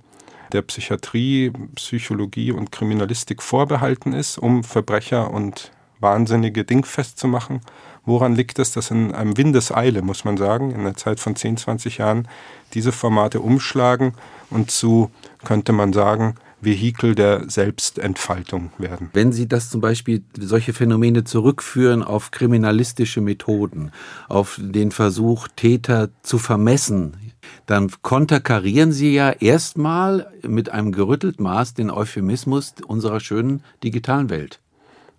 der 0.53 0.61
Psychiatrie, 0.61 1.51
Psychologie 1.75 2.51
und 2.51 2.71
Kriminalistik 2.71 3.41
vorbehalten 3.41 4.13
ist, 4.13 4.37
um 4.37 4.63
Verbrecher 4.63 5.31
und 5.31 5.71
Wahnsinnige 5.99 6.63
dingfest 6.63 7.19
zu 7.19 7.27
machen, 7.27 7.61
Woran 8.03 8.35
liegt 8.35 8.57
es, 8.57 8.71
dass 8.71 8.89
in 8.89 9.13
einem 9.13 9.37
Windeseile, 9.37 10.01
muss 10.01 10.25
man 10.25 10.37
sagen, 10.37 10.71
in 10.71 10.79
einer 10.79 10.95
Zeit 10.95 11.19
von 11.19 11.35
10, 11.35 11.57
20 11.57 11.99
Jahren 11.99 12.27
diese 12.73 12.91
Formate 12.91 13.41
umschlagen? 13.41 14.13
Und 14.49 14.71
zu, 14.71 15.11
könnte 15.45 15.71
man 15.71 15.93
sagen, 15.93 16.35
Vehikel 16.61 17.15
der 17.15 17.49
Selbstentfaltung 17.49 18.71
werden. 18.77 19.09
Wenn 19.13 19.31
Sie 19.31 19.47
das 19.47 19.69
zum 19.69 19.81
Beispiel 19.81 20.23
solche 20.37 20.73
Phänomene 20.73 21.23
zurückführen 21.23 22.03
auf 22.03 22.31
kriminalistische 22.31 23.21
Methoden, 23.21 23.91
auf 24.29 24.59
den 24.61 24.91
Versuch, 24.91 25.47
Täter 25.55 26.09
zu 26.21 26.37
vermessen, 26.37 27.17
dann 27.65 27.91
konterkarieren 28.01 28.91
Sie 28.91 29.13
ja 29.13 29.31
erstmal 29.31 30.31
mit 30.43 30.69
einem 30.69 30.91
gerüttelt 30.91 31.39
Maß 31.39 31.73
den 31.73 31.89
Euphemismus 31.89 32.75
unserer 32.85 33.19
schönen 33.19 33.63
digitalen 33.83 34.29
Welt. 34.29 34.59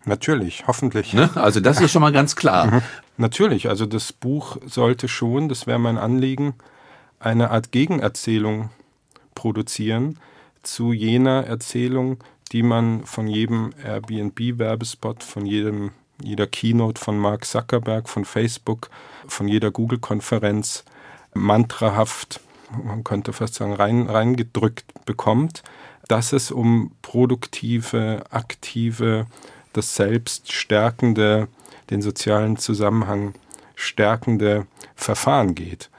Natürlich, 0.05 0.65
hoffentlich. 0.67 1.13
Ne? 1.13 1.31
Also 1.35 1.61
das 1.61 1.81
ist 1.81 1.93
schon 1.93 2.03
mal 2.03 2.13
ganz 2.13 2.35
klar. 2.35 2.67
Mhm. 2.67 2.83
Natürlich, 3.17 3.69
also 3.69 3.87
das 3.87 4.13
Buch 4.13 4.57
sollte 4.67 5.07
schon, 5.07 5.49
das 5.49 5.67
wäre 5.67 5.79
mein 5.79 5.99
Anliegen, 5.99 6.55
eine 7.21 7.51
Art 7.51 7.71
Gegenerzählung 7.71 8.71
produzieren 9.35 10.19
zu 10.63 10.93
jener 10.93 11.45
Erzählung, 11.47 12.19
die 12.53 12.63
man 12.63 13.05
von 13.05 13.27
jedem 13.27 13.73
Airbnb-Werbespot, 13.83 15.23
von 15.23 15.47
jedem, 15.47 15.91
jeder 16.23 16.47
Keynote 16.47 17.01
von 17.01 17.19
Mark 17.19 17.45
Zuckerberg, 17.45 18.09
von 18.09 18.25
Facebook, 18.25 18.91
von 19.27 19.49
jeder 19.49 19.71
Google-Konferenz 19.71 20.85
mantrahaft, 21.35 22.41
man 22.85 23.05
könnte 23.05 23.33
fast 23.33 23.55
sagen, 23.55 23.75
rein, 23.75 24.09
reingedrückt 24.09 25.05
bekommt, 25.05 25.63
dass 26.09 26.33
es 26.33 26.51
um 26.51 26.93
produktive, 27.03 28.25
aktive, 28.31 29.27
das 29.73 29.95
Selbst 29.95 30.53
stärkende, 30.53 31.49
den 31.91 32.03
sozialen 32.03 32.57
Zusammenhang 32.57 33.35
stärkende 33.75 34.67
Verfahren 34.95 35.55
geht. 35.55 35.91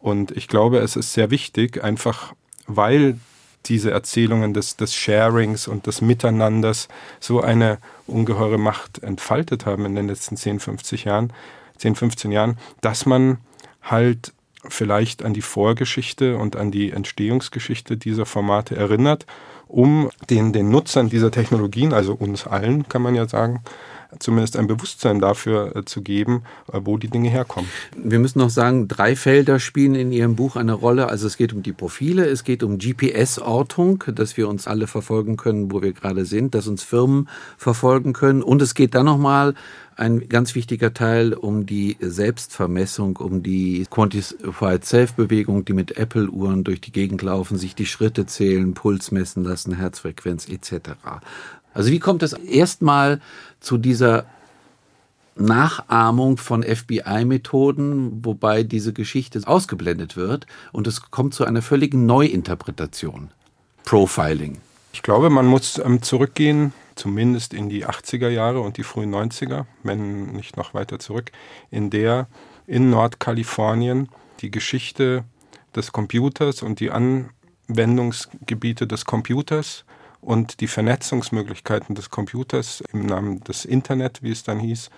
Und 0.00 0.36
ich 0.36 0.48
glaube, 0.48 0.78
es 0.78 0.96
ist 0.96 1.12
sehr 1.12 1.30
wichtig, 1.30 1.82
einfach 1.82 2.34
weil 2.66 3.18
diese 3.66 3.90
Erzählungen 3.90 4.54
des, 4.54 4.76
des 4.76 4.94
Sharings 4.94 5.68
und 5.68 5.86
des 5.86 6.00
Miteinanders 6.00 6.88
so 7.20 7.40
eine 7.40 7.78
ungeheure 8.06 8.58
Macht 8.58 9.02
entfaltet 9.02 9.66
haben 9.66 9.86
in 9.86 9.94
den 9.94 10.08
letzten 10.08 10.36
10, 10.36 10.60
50 10.60 11.04
Jahren, 11.04 11.32
10, 11.78 11.94
15 11.94 12.32
Jahren, 12.32 12.58
dass 12.80 13.06
man 13.06 13.38
halt 13.82 14.32
vielleicht 14.68 15.24
an 15.24 15.34
die 15.34 15.42
Vorgeschichte 15.42 16.36
und 16.36 16.56
an 16.56 16.70
die 16.70 16.90
Entstehungsgeschichte 16.90 17.96
dieser 17.96 18.26
Formate 18.26 18.76
erinnert, 18.76 19.26
um 19.66 20.10
den, 20.30 20.52
den 20.52 20.70
Nutzern 20.70 21.08
dieser 21.08 21.30
Technologien, 21.30 21.92
also 21.92 22.14
uns 22.14 22.46
allen, 22.46 22.88
kann 22.88 23.02
man 23.02 23.14
ja 23.14 23.26
sagen, 23.26 23.62
zumindest 24.18 24.56
ein 24.56 24.66
Bewusstsein 24.66 25.20
dafür 25.20 25.76
äh, 25.76 25.84
zu 25.84 26.02
geben, 26.02 26.42
äh, 26.72 26.80
wo 26.84 26.96
die 26.96 27.08
Dinge 27.08 27.30
herkommen. 27.30 27.68
Wir 27.96 28.18
müssen 28.18 28.38
noch 28.38 28.50
sagen, 28.50 28.88
drei 28.88 29.16
Felder 29.16 29.58
spielen 29.58 29.94
in 29.94 30.12
Ihrem 30.12 30.36
Buch 30.36 30.56
eine 30.56 30.72
Rolle. 30.72 31.08
Also 31.08 31.26
es 31.26 31.36
geht 31.36 31.52
um 31.52 31.62
die 31.62 31.72
Profile, 31.72 32.26
es 32.26 32.44
geht 32.44 32.62
um 32.62 32.78
GPS-Ortung, 32.78 34.04
dass 34.14 34.36
wir 34.36 34.48
uns 34.48 34.66
alle 34.66 34.86
verfolgen 34.86 35.36
können, 35.36 35.72
wo 35.72 35.82
wir 35.82 35.92
gerade 35.92 36.24
sind, 36.24 36.54
dass 36.54 36.66
uns 36.66 36.82
Firmen 36.82 37.28
verfolgen 37.56 38.12
können. 38.12 38.42
Und 38.42 38.62
es 38.62 38.74
geht 38.74 38.94
dann 38.94 39.06
nochmal 39.06 39.54
ein 39.96 40.28
ganz 40.28 40.54
wichtiger 40.54 40.94
Teil 40.94 41.34
um 41.34 41.66
die 41.66 41.96
Selbstvermessung, 42.00 43.16
um 43.18 43.42
die 43.42 43.86
Quantified 43.90 44.84
Self-Bewegung, 44.84 45.64
die 45.64 45.74
mit 45.74 45.96
Apple-Uhren 45.96 46.64
durch 46.64 46.80
die 46.80 46.92
Gegend 46.92 47.22
laufen, 47.22 47.58
sich 47.58 47.74
die 47.74 47.86
Schritte 47.86 48.26
zählen, 48.26 48.74
Puls 48.74 49.10
messen 49.10 49.44
lassen, 49.44 49.74
Herzfrequenz 49.74 50.48
etc. 50.48 50.96
Also 51.74 51.90
wie 51.90 51.98
kommt 51.98 52.22
es 52.22 52.32
erstmal 52.32 53.20
zu 53.60 53.78
dieser 53.78 54.26
Nachahmung 55.34 56.36
von 56.36 56.62
FBI-Methoden, 56.62 58.24
wobei 58.24 58.62
diese 58.62 58.92
Geschichte 58.92 59.40
ausgeblendet 59.44 60.16
wird 60.16 60.46
und 60.72 60.86
es 60.86 61.10
kommt 61.10 61.34
zu 61.34 61.44
einer 61.44 61.62
völligen 61.62 62.06
Neuinterpretation. 62.06 63.30
Profiling. 63.84 64.58
Ich 64.92 65.02
glaube, 65.02 65.30
man 65.30 65.46
muss 65.46 65.78
ähm, 65.78 66.02
zurückgehen, 66.02 66.74
zumindest 66.94 67.54
in 67.54 67.70
die 67.70 67.86
80er 67.86 68.28
Jahre 68.28 68.60
und 68.60 68.76
die 68.76 68.82
frühen 68.82 69.14
90er, 69.14 69.64
wenn 69.82 70.32
nicht 70.32 70.56
noch 70.56 70.74
weiter 70.74 70.98
zurück, 70.98 71.32
in 71.70 71.88
der 71.88 72.28
in 72.66 72.90
Nordkalifornien 72.90 74.08
die 74.40 74.50
Geschichte 74.50 75.24
des 75.74 75.92
Computers 75.92 76.62
und 76.62 76.78
die 76.78 76.90
Anwendungsgebiete 76.90 78.86
des 78.86 79.06
Computers 79.06 79.84
und 80.22 80.60
die 80.60 80.68
Vernetzungsmöglichkeiten 80.68 81.94
des 81.94 82.08
Computers 82.08 82.82
im 82.92 83.04
Namen 83.04 83.40
des 83.40 83.66
Internet, 83.66 84.22
wie 84.22 84.30
es 84.30 84.44
dann 84.44 84.60
hieß, 84.60 84.88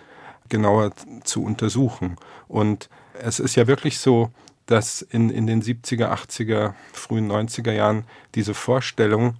genauer 0.50 0.92
zu 1.24 1.42
untersuchen. 1.42 2.16
Und 2.46 2.90
es 3.14 3.40
ist 3.40 3.56
ja 3.56 3.66
wirklich 3.66 3.98
so, 3.98 4.30
dass 4.66 5.02
in, 5.02 5.30
in 5.30 5.46
den 5.46 5.62
70er, 5.62 6.12
80er, 6.12 6.74
frühen 6.92 7.30
90er 7.30 7.72
Jahren 7.72 8.04
diese 8.34 8.54
Vorstellung, 8.54 9.36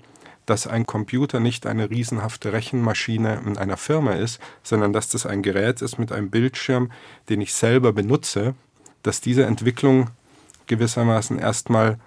dass 0.46 0.66
ein 0.66 0.86
Computer 0.86 1.38
nicht 1.38 1.66
eine 1.66 1.90
riesenhafte 1.90 2.52
Rechenmaschine 2.52 3.42
in 3.46 3.58
einer 3.58 3.76
Firma 3.76 4.12
ist, 4.12 4.40
sondern 4.62 4.92
dass 4.92 5.08
das 5.08 5.26
ein 5.26 5.42
Gerät 5.42 5.82
ist 5.82 5.98
mit 5.98 6.12
einem 6.12 6.30
Bildschirm, 6.30 6.92
den 7.28 7.42
ich 7.42 7.54
selber 7.54 7.92
benutze, 7.92 8.54
dass 9.02 9.20
diese 9.20 9.44
Entwicklung 9.44 10.10
gewissermaßen 10.66 11.38
erstmal 11.38 11.98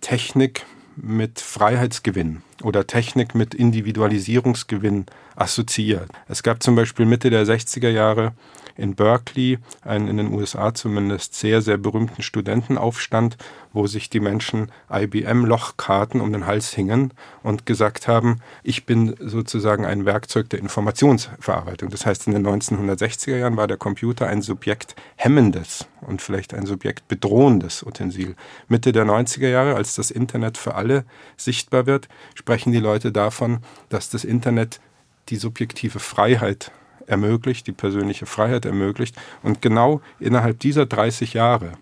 Technik 0.00 0.64
mit 0.96 1.40
Freiheitsgewinn 1.40 2.42
oder 2.62 2.86
Technik 2.86 3.34
mit 3.34 3.54
Individualisierungsgewinn 3.54 5.06
assoziiert. 5.36 6.10
Es 6.28 6.42
gab 6.42 6.62
zum 6.62 6.74
Beispiel 6.74 7.06
Mitte 7.06 7.30
der 7.30 7.46
60er 7.46 7.90
Jahre 7.90 8.32
in 8.78 8.94
Berkeley, 8.94 9.58
einen 9.82 10.08
in 10.08 10.16
den 10.16 10.32
USA 10.32 10.72
zumindest 10.72 11.34
sehr, 11.34 11.60
sehr 11.62 11.76
berühmten 11.76 12.22
Studentenaufstand, 12.22 13.36
wo 13.72 13.86
sich 13.86 14.08
die 14.08 14.20
Menschen 14.20 14.70
IBM-Lochkarten 14.90 16.20
um 16.20 16.32
den 16.32 16.46
Hals 16.46 16.72
hingen 16.72 17.12
und 17.42 17.66
gesagt 17.66 18.08
haben, 18.08 18.38
ich 18.62 18.86
bin 18.86 19.16
sozusagen 19.18 19.84
ein 19.84 20.04
Werkzeug 20.06 20.48
der 20.50 20.60
Informationsverarbeitung. 20.60 21.90
Das 21.90 22.06
heißt, 22.06 22.28
in 22.28 22.34
den 22.34 22.46
1960er 22.46 23.36
Jahren 23.36 23.56
war 23.56 23.66
der 23.66 23.76
Computer 23.76 24.28
ein 24.28 24.42
Subjekt 24.42 24.94
hemmendes 25.16 25.86
und 26.00 26.22
vielleicht 26.22 26.54
ein 26.54 26.66
Subjekt 26.66 27.08
bedrohendes 27.08 27.82
Utensil. 27.82 28.36
Mitte 28.68 28.92
der 28.92 29.04
90er 29.04 29.48
Jahre, 29.48 29.74
als 29.74 29.96
das 29.96 30.12
Internet 30.12 30.56
für 30.56 30.76
alle 30.76 31.04
sichtbar 31.36 31.86
wird, 31.86 32.08
sprechen 32.48 32.72
die 32.72 32.78
Leute 32.78 33.12
davon, 33.12 33.58
dass 33.90 34.08
das 34.08 34.24
Internet 34.24 34.80
die 35.28 35.36
subjektive 35.36 35.98
Freiheit 35.98 36.72
ermöglicht, 37.06 37.66
die 37.66 37.72
persönliche 37.72 38.24
Freiheit 38.24 38.64
ermöglicht. 38.64 39.16
Und 39.42 39.60
genau 39.60 40.00
innerhalb 40.18 40.58
dieser 40.60 40.86
30 40.86 41.34
Jahre 41.34 41.72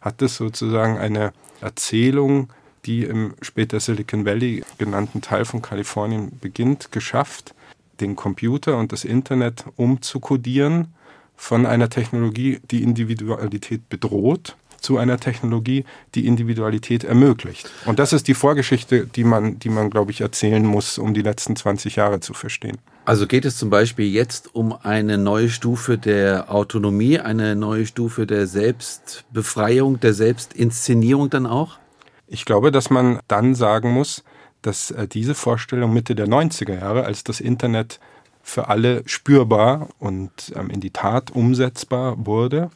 hat 0.00 0.22
es 0.22 0.36
sozusagen 0.36 0.96
eine 0.96 1.34
Erzählung, 1.60 2.48
die 2.86 3.04
im 3.04 3.34
später 3.42 3.80
Silicon 3.80 4.24
Valley 4.24 4.64
genannten 4.78 5.20
Teil 5.20 5.44
von 5.44 5.60
Kalifornien 5.60 6.38
beginnt, 6.40 6.90
geschafft, 6.90 7.54
den 8.00 8.16
Computer 8.16 8.78
und 8.78 8.92
das 8.92 9.04
Internet 9.04 9.66
umzukodieren 9.76 10.94
von 11.36 11.66
einer 11.66 11.90
Technologie, 11.90 12.60
die 12.70 12.82
Individualität 12.82 13.90
bedroht, 13.90 14.56
zu 14.84 14.98
einer 14.98 15.18
Technologie, 15.18 15.84
die 16.14 16.26
Individualität 16.26 17.02
ermöglicht. 17.02 17.70
Und 17.86 17.98
das 17.98 18.12
ist 18.12 18.28
die 18.28 18.34
Vorgeschichte, 18.34 19.06
die 19.06 19.24
man, 19.24 19.58
die 19.58 19.70
man, 19.70 19.90
glaube 19.90 20.10
ich, 20.10 20.20
erzählen 20.20 20.64
muss, 20.64 20.98
um 20.98 21.14
die 21.14 21.22
letzten 21.22 21.56
20 21.56 21.96
Jahre 21.96 22.20
zu 22.20 22.34
verstehen. 22.34 22.78
Also 23.06 23.26
geht 23.26 23.44
es 23.44 23.56
zum 23.56 23.70
Beispiel 23.70 24.06
jetzt 24.06 24.54
um 24.54 24.72
eine 24.72 25.18
neue 25.18 25.50
Stufe 25.50 25.98
der 25.98 26.52
Autonomie, 26.52 27.18
eine 27.18 27.56
neue 27.56 27.86
Stufe 27.86 28.26
der 28.26 28.46
Selbstbefreiung, 28.46 30.00
der 30.00 30.14
Selbstinszenierung 30.14 31.30
dann 31.30 31.46
auch? 31.46 31.78
Ich 32.26 32.44
glaube, 32.44 32.70
dass 32.70 32.90
man 32.90 33.20
dann 33.28 33.54
sagen 33.54 33.90
muss, 33.90 34.24
dass 34.62 34.90
äh, 34.90 35.06
diese 35.06 35.34
Vorstellung 35.34 35.92
Mitte 35.92 36.14
der 36.14 36.26
90er 36.26 36.78
Jahre, 36.78 37.04
als 37.04 37.24
das 37.24 37.40
Internet 37.40 38.00
für 38.42 38.68
alle 38.68 39.02
spürbar 39.06 39.88
und 39.98 40.52
ähm, 40.54 40.70
in 40.70 40.80
die 40.80 40.90
Tat 40.90 41.30
umsetzbar 41.30 42.26
wurde, 42.26 42.70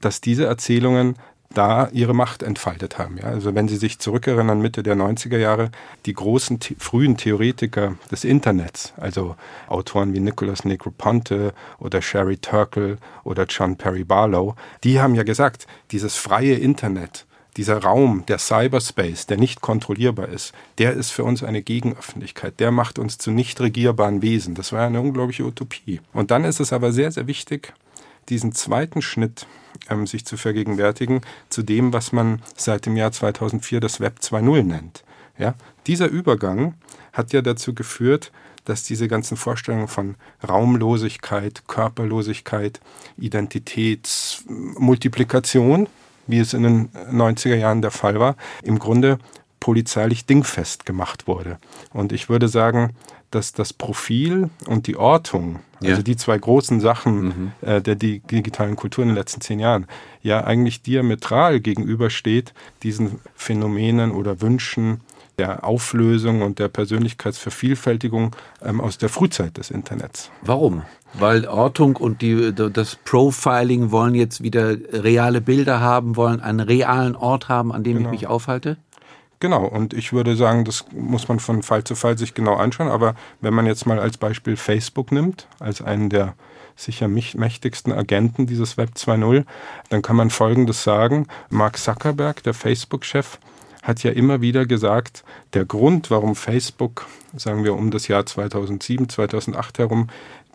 dass 0.00 0.20
diese 0.20 0.44
Erzählungen 0.44 1.16
da 1.54 1.88
ihre 1.92 2.14
Macht 2.14 2.42
entfaltet 2.42 2.98
haben. 2.98 3.16
Ja? 3.18 3.24
Also 3.24 3.54
wenn 3.54 3.68
Sie 3.68 3.76
sich 3.76 3.98
zurückerinnern, 3.98 4.60
Mitte 4.60 4.82
der 4.82 4.96
90er 4.96 5.38
Jahre, 5.38 5.70
die 6.06 6.12
großen 6.12 6.58
frühen 6.78 7.16
Theoretiker 7.16 7.94
des 8.10 8.24
Internets, 8.24 8.92
also 8.96 9.36
Autoren 9.68 10.12
wie 10.12 10.20
Nicholas 10.20 10.64
Negroponte 10.64 11.54
oder 11.78 12.02
Sherry 12.02 12.36
Turkle 12.36 12.98
oder 13.24 13.46
John 13.46 13.76
Perry 13.76 14.04
Barlow, 14.04 14.54
die 14.82 15.00
haben 15.00 15.14
ja 15.14 15.22
gesagt, 15.22 15.66
dieses 15.90 16.16
freie 16.16 16.54
Internet, 16.54 17.26
dieser 17.56 17.82
Raum, 17.82 18.24
der 18.26 18.38
Cyberspace, 18.38 19.26
der 19.26 19.36
nicht 19.36 19.60
kontrollierbar 19.60 20.28
ist, 20.28 20.52
der 20.78 20.92
ist 20.92 21.10
für 21.10 21.24
uns 21.24 21.42
eine 21.42 21.62
Gegenöffentlichkeit. 21.62 22.58
Der 22.58 22.70
macht 22.70 22.98
uns 22.98 23.18
zu 23.18 23.30
nicht 23.30 23.60
regierbaren 23.60 24.22
Wesen. 24.22 24.54
Das 24.54 24.72
war 24.72 24.86
eine 24.86 25.00
unglaubliche 25.00 25.44
Utopie. 25.44 26.00
Und 26.12 26.30
dann 26.30 26.44
ist 26.44 26.60
es 26.60 26.72
aber 26.72 26.92
sehr, 26.92 27.12
sehr 27.12 27.26
wichtig, 27.26 27.72
diesen 28.28 28.52
zweiten 28.52 29.02
Schnitt 29.02 29.46
ähm, 29.90 30.06
sich 30.06 30.24
zu 30.24 30.36
vergegenwärtigen 30.36 31.22
zu 31.48 31.62
dem, 31.62 31.92
was 31.92 32.12
man 32.12 32.40
seit 32.56 32.86
dem 32.86 32.96
Jahr 32.96 33.10
2004 33.12 33.80
das 33.80 34.00
Web 34.00 34.18
2.0 34.20 34.62
nennt. 34.62 35.04
Ja? 35.38 35.54
Dieser 35.86 36.08
Übergang 36.08 36.74
hat 37.12 37.32
ja 37.32 37.42
dazu 37.42 37.74
geführt, 37.74 38.32
dass 38.64 38.84
diese 38.84 39.08
ganzen 39.08 39.36
Vorstellungen 39.36 39.88
von 39.88 40.14
Raumlosigkeit, 40.46 41.64
Körperlosigkeit, 41.68 42.80
Identitätsmultiplikation, 43.18 45.88
wie 46.26 46.38
es 46.38 46.54
in 46.54 46.62
den 46.62 46.88
90er 46.88 47.56
Jahren 47.56 47.82
der 47.82 47.90
Fall 47.90 48.18
war, 48.18 48.36
im 48.62 48.78
Grunde 48.78 49.18
polizeilich 49.64 50.26
dingfest 50.26 50.84
gemacht 50.84 51.26
wurde. 51.26 51.56
Und 51.94 52.12
ich 52.12 52.28
würde 52.28 52.48
sagen, 52.48 52.90
dass 53.30 53.54
das 53.54 53.72
Profil 53.72 54.50
und 54.66 54.86
die 54.86 54.96
Ortung, 54.96 55.60
also 55.80 55.96
ja. 55.96 56.02
die 56.02 56.16
zwei 56.16 56.36
großen 56.36 56.80
Sachen 56.80 57.24
mhm. 57.24 57.52
äh, 57.62 57.80
der 57.80 57.94
digitalen 57.94 58.76
Kultur 58.76 59.04
in 59.04 59.08
den 59.08 59.16
letzten 59.16 59.40
zehn 59.40 59.58
Jahren, 59.58 59.86
ja 60.20 60.44
eigentlich 60.44 60.82
diametral 60.82 61.60
gegenübersteht 61.60 62.52
diesen 62.82 63.20
Phänomenen 63.34 64.10
oder 64.10 64.42
Wünschen 64.42 65.00
der 65.38 65.64
Auflösung 65.64 66.42
und 66.42 66.58
der 66.58 66.68
Persönlichkeitsvervielfältigung 66.68 68.36
ähm, 68.62 68.82
aus 68.82 68.98
der 68.98 69.08
Frühzeit 69.08 69.56
des 69.56 69.70
Internets. 69.70 70.30
Warum? 70.42 70.82
Weil 71.14 71.46
Ortung 71.46 71.96
und 71.96 72.20
die, 72.20 72.52
das 72.52 72.96
Profiling 72.96 73.92
wollen 73.92 74.14
jetzt 74.14 74.42
wieder 74.42 74.76
reale 74.92 75.40
Bilder 75.40 75.80
haben, 75.80 76.16
wollen 76.16 76.40
einen 76.40 76.60
realen 76.60 77.16
Ort 77.16 77.48
haben, 77.48 77.72
an 77.72 77.82
dem 77.82 77.96
genau. 77.96 78.08
ich 78.10 78.20
mich 78.20 78.26
aufhalte? 78.26 78.76
Genau, 79.44 79.66
und 79.66 79.92
ich 79.92 80.14
würde 80.14 80.36
sagen, 80.36 80.64
das 80.64 80.86
muss 80.90 81.28
man 81.28 81.38
von 81.38 81.62
Fall 81.62 81.84
zu 81.84 81.94
Fall 81.94 82.16
sich 82.16 82.32
genau 82.32 82.54
anschauen. 82.54 82.88
Aber 82.88 83.14
wenn 83.42 83.52
man 83.52 83.66
jetzt 83.66 83.84
mal 83.84 83.98
als 83.98 84.16
Beispiel 84.16 84.56
Facebook 84.56 85.12
nimmt, 85.12 85.48
als 85.60 85.82
einen 85.82 86.08
der 86.08 86.32
sicher 86.76 87.08
mächtigsten 87.08 87.92
Agenten 87.92 88.46
dieses 88.46 88.78
Web 88.78 88.92
2.0, 88.96 89.44
dann 89.90 90.00
kann 90.00 90.16
man 90.16 90.30
Folgendes 90.30 90.82
sagen. 90.82 91.26
Mark 91.50 91.76
Zuckerberg, 91.76 92.42
der 92.42 92.54
Facebook-Chef, 92.54 93.38
hat 93.82 94.02
ja 94.02 94.12
immer 94.12 94.40
wieder 94.40 94.64
gesagt, 94.64 95.24
der 95.52 95.66
Grund, 95.66 96.10
warum 96.10 96.36
Facebook, 96.36 97.04
sagen 97.36 97.64
wir 97.64 97.74
um 97.74 97.90
das 97.90 98.08
Jahr 98.08 98.24
2007, 98.24 99.10
2008 99.10 99.78
herum, 99.78 100.08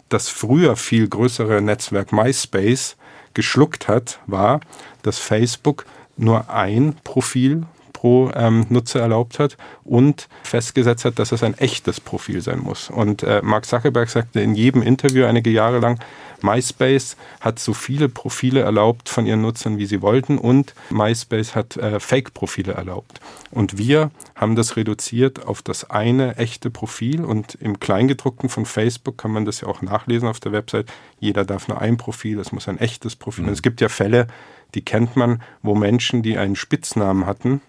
das 0.10 0.29
früher 0.29 0.75
viel 0.75 1.08
größere 1.08 1.62
Netzwerk 1.62 2.12
MySpace 2.12 2.98
geschluckt 3.36 3.88
hat, 3.88 4.19
war, 4.25 4.62
dass 5.03 5.19
Facebook 5.19 5.86
nur 6.17 6.50
ein 6.50 6.96
Profil 7.03 7.67
pro 8.00 8.32
ähm, 8.34 8.65
Nutzer 8.70 9.01
erlaubt 9.01 9.39
hat 9.39 9.58
und 9.84 10.29
festgesetzt 10.44 11.03
hat, 11.03 11.20
dass 11.20 11.34
es 11.34 11.44
ein 11.44 11.58
echtes 11.58 12.00
Profil 12.00 12.39
sein 12.39 12.60
muss. 12.60 12.89
Und 12.89 13.24
äh, 13.24 13.41
Mark 13.44 13.65
Zuckerberg 13.65 14.10
sagte 14.10 14.39
in 14.39 14.56
jedem 14.56 14.82
Interview 14.82 15.25
einige 15.25 15.50
Jahre 15.50 15.79
lang, 15.79 16.00
MySpace 16.41 17.18
hat 17.41 17.60
so 17.60 17.74
viele 17.74 18.08
Profile 18.08 18.62
erlaubt 18.62 19.10
von 19.10 19.25
ihren 19.25 19.41
Nutzern, 19.41 19.77
wie 19.79 19.86
sie 19.86 20.01
wollten 20.01 20.38
und 20.38 20.74
MySpace 20.91 21.56
hat 21.56 21.75
äh, 21.75 22.00
Fake-Profile 22.00 22.72
erlaubt. 22.72 23.20
Und 23.51 23.77
wir 23.77 24.12
haben 24.34 24.56
das 24.56 24.77
reduziert 24.77 25.46
auf 25.46 25.62
das 25.62 25.89
eine 25.89 26.38
echte 26.38 26.70
Profil 26.70 27.25
und 27.25 27.56
im 27.56 27.82
Kleingedruckten 27.82 28.48
von 28.48 28.65
Facebook 28.65 29.18
kann 29.18 29.32
man 29.32 29.44
das 29.44 29.60
ja 29.60 29.68
auch 29.68 29.82
nachlesen 29.82 30.29
auf 30.29 30.39
der 30.39 30.53
Website. 30.53 30.88
Jeder 31.20 31.44
darf 31.44 31.68
nur 31.68 31.82
ein 31.82 31.98
Profil, 31.98 32.39
es 32.39 32.53
muss 32.53 32.70
ein 32.70 32.79
echtes 32.79 33.18
Profil. 33.18 33.48
Mhm. 33.48 33.51
Es 33.51 33.62
gibt 33.62 33.82
ja 33.82 33.89
Fälle, 33.89 34.27
die 34.75 34.86
kennt 34.86 35.15
man, 35.15 35.41
wo 35.62 35.75
Menschen, 35.75 36.22
die 36.22 36.38
einen 36.38 36.56
Spitznamen 36.56 37.25
hatten, 37.25 37.62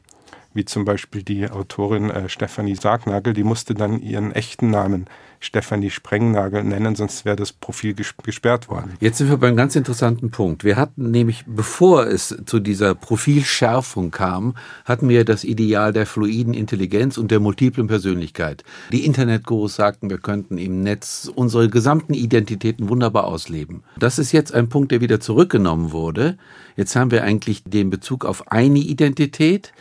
wie 0.54 0.64
zum 0.64 0.85
Beispiel 0.85 1.23
die 1.23 1.49
Autorin 1.49 2.11
äh, 2.11 2.28
Stefanie 2.28 2.75
Sargnagel, 2.75 3.33
die 3.33 3.45
musste 3.45 3.75
dann 3.75 4.00
ihren 4.00 4.33
echten 4.33 4.71
Namen 4.71 5.07
Stefanie 5.42 5.88
Sprengnagel 5.88 6.62
nennen, 6.64 6.95
sonst 6.95 7.25
wäre 7.25 7.37
das 7.37 7.52
Profil 7.52 7.95
gesperrt 7.95 8.69
worden. 8.69 8.92
Jetzt 9.00 9.19
sind 9.19 9.30
wir 9.30 9.38
beim 9.38 9.57
ganz 9.57 9.75
interessanten 9.75 10.30
Punkt. 10.30 10.64
Wir 10.64 10.76
hatten 10.76 11.11
nämlich, 11.11 11.45
bevor 11.47 12.07
es 12.07 12.37
zu 12.45 12.61
dieser 12.61 12.95
Profilschärfung 12.95 14.11
kam, 14.11 14.54
hatten 14.85 15.09
wir 15.09 15.25
das 15.25 15.45
Ideal 15.45 15.95
der 15.95 16.04
fluiden 16.04 16.52
Intelligenz 16.52 17.16
und 17.16 17.30
der 17.30 17.40
multiplen 17.40 17.87
Persönlichkeit. 17.87 18.64
Die 18.92 19.07
Internetgurus 19.07 19.76
sagten, 19.76 20.11
wir 20.11 20.19
könnten 20.19 20.59
im 20.59 20.83
Netz 20.83 21.30
unsere 21.35 21.71
gesamten 21.71 22.12
Identitäten 22.12 22.90
wunderbar 22.90 23.25
ausleben. 23.25 23.83
Das 23.99 24.19
ist 24.19 24.33
jetzt 24.33 24.52
ein 24.52 24.69
Punkt, 24.69 24.92
der 24.92 25.00
wieder 25.00 25.21
zurückgenommen 25.21 25.90
wurde. 25.92 26.37
Jetzt 26.76 26.95
haben 26.97 27.11
wir 27.11 27.25
eigentlich 27.25 27.62
den 27.64 27.88
Bezug 27.88 28.26
auf 28.26 28.52
eine 28.52 28.78
Identität. 28.78 29.73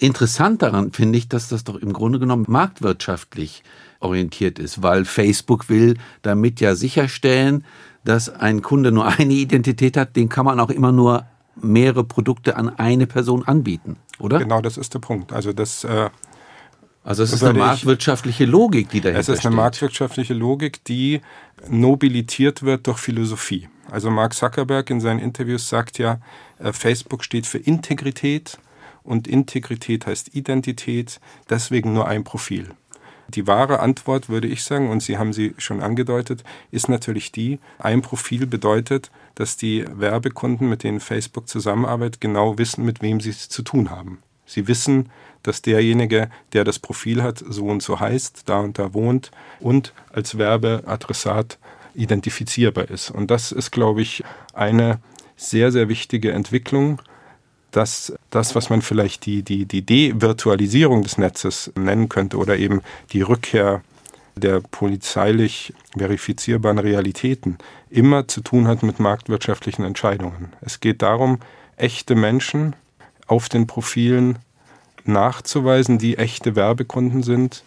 Interessant 0.00 0.62
daran 0.62 0.92
finde 0.92 1.18
ich, 1.18 1.28
dass 1.28 1.48
das 1.48 1.64
doch 1.64 1.76
im 1.76 1.92
Grunde 1.92 2.18
genommen 2.18 2.46
marktwirtschaftlich 2.48 3.62
orientiert 4.00 4.58
ist, 4.58 4.82
weil 4.82 5.04
Facebook 5.04 5.68
will 5.68 5.98
damit 6.22 6.60
ja 6.60 6.74
sicherstellen, 6.74 7.64
dass 8.04 8.30
ein 8.30 8.62
Kunde 8.62 8.92
nur 8.92 9.06
eine 9.06 9.34
Identität 9.34 9.98
hat, 9.98 10.16
den 10.16 10.30
kann 10.30 10.46
man 10.46 10.58
auch 10.58 10.70
immer 10.70 10.90
nur 10.90 11.26
mehrere 11.60 12.04
Produkte 12.04 12.56
an 12.56 12.70
eine 12.70 13.06
Person 13.06 13.44
anbieten, 13.46 13.96
oder? 14.18 14.38
Genau, 14.38 14.62
das 14.62 14.78
ist 14.78 14.94
der 14.94 15.00
Punkt. 15.00 15.34
Also 15.34 15.52
das 15.52 15.84
äh, 15.84 16.08
also 17.02 17.22
es 17.22 17.32
ist 17.32 17.42
eine 17.42 17.58
marktwirtschaftliche 17.58 18.44
Logik, 18.44 18.90
die 18.90 19.00
dahinter 19.00 19.22
steht. 19.22 19.34
Es 19.34 19.40
ist 19.40 19.46
eine 19.46 19.56
marktwirtschaftliche 19.56 20.34
Logik, 20.34 20.84
die 20.84 21.20
nobilitiert 21.68 22.62
wird 22.62 22.86
durch 22.86 22.98
Philosophie. 22.98 23.68
Also 23.90 24.10
Mark 24.10 24.34
Zuckerberg 24.34 24.88
in 24.90 25.00
seinen 25.00 25.18
Interviews 25.18 25.68
sagt 25.68 25.98
ja, 25.98 26.20
äh, 26.58 26.72
Facebook 26.72 27.24
steht 27.24 27.46
für 27.46 27.58
Integrität, 27.58 28.58
und 29.10 29.26
Integrität 29.26 30.06
heißt 30.06 30.34
Identität, 30.34 31.20
deswegen 31.50 31.92
nur 31.92 32.06
ein 32.06 32.22
Profil. 32.22 32.70
Die 33.28 33.46
wahre 33.46 33.80
Antwort, 33.80 34.28
würde 34.28 34.46
ich 34.48 34.62
sagen, 34.62 34.88
und 34.88 35.02
Sie 35.02 35.18
haben 35.18 35.32
sie 35.32 35.54
schon 35.58 35.82
angedeutet, 35.82 36.44
ist 36.70 36.88
natürlich 36.88 37.32
die, 37.32 37.58
ein 37.78 38.02
Profil 38.02 38.46
bedeutet, 38.46 39.10
dass 39.34 39.56
die 39.56 39.84
Werbekunden, 39.88 40.68
mit 40.68 40.84
denen 40.84 41.00
Facebook 41.00 41.48
zusammenarbeitet, 41.48 42.20
genau 42.20 42.56
wissen, 42.56 42.84
mit 42.84 43.02
wem 43.02 43.20
sie 43.20 43.30
es 43.30 43.48
zu 43.48 43.62
tun 43.62 43.90
haben. 43.90 44.18
Sie 44.46 44.68
wissen, 44.68 45.10
dass 45.42 45.62
derjenige, 45.62 46.28
der 46.52 46.64
das 46.64 46.78
Profil 46.78 47.22
hat, 47.22 47.42
so 47.48 47.66
und 47.66 47.82
so 47.82 47.98
heißt, 48.00 48.42
da 48.46 48.60
und 48.60 48.78
da 48.78 48.94
wohnt 48.94 49.30
und 49.58 49.92
als 50.12 50.38
Werbeadressat 50.38 51.58
identifizierbar 51.94 52.90
ist. 52.90 53.10
Und 53.10 53.30
das 53.30 53.52
ist, 53.52 53.70
glaube 53.70 54.02
ich, 54.02 54.22
eine 54.52 55.00
sehr, 55.36 55.72
sehr 55.72 55.88
wichtige 55.88 56.32
Entwicklung, 56.32 57.00
dass 57.70 58.12
das, 58.30 58.54
was 58.54 58.70
man 58.70 58.82
vielleicht 58.82 59.26
die, 59.26 59.42
die, 59.42 59.66
die 59.66 59.82
Devirtualisierung 59.82 61.02
des 61.02 61.18
Netzes 61.18 61.72
nennen 61.76 62.08
könnte 62.08 62.36
oder 62.36 62.56
eben 62.56 62.82
die 63.12 63.22
Rückkehr 63.22 63.82
der 64.36 64.60
polizeilich 64.60 65.72
verifizierbaren 65.96 66.78
Realitäten 66.78 67.58
immer 67.90 68.28
zu 68.28 68.40
tun 68.40 68.66
hat 68.66 68.82
mit 68.82 69.00
marktwirtschaftlichen 69.00 69.84
Entscheidungen. 69.84 70.52
Es 70.60 70.80
geht 70.80 71.02
darum, 71.02 71.40
echte 71.76 72.14
Menschen 72.14 72.74
auf 73.26 73.48
den 73.48 73.66
Profilen 73.66 74.38
nachzuweisen, 75.04 75.98
die 75.98 76.16
echte 76.18 76.56
Werbekunden 76.56 77.22
sind, 77.22 77.64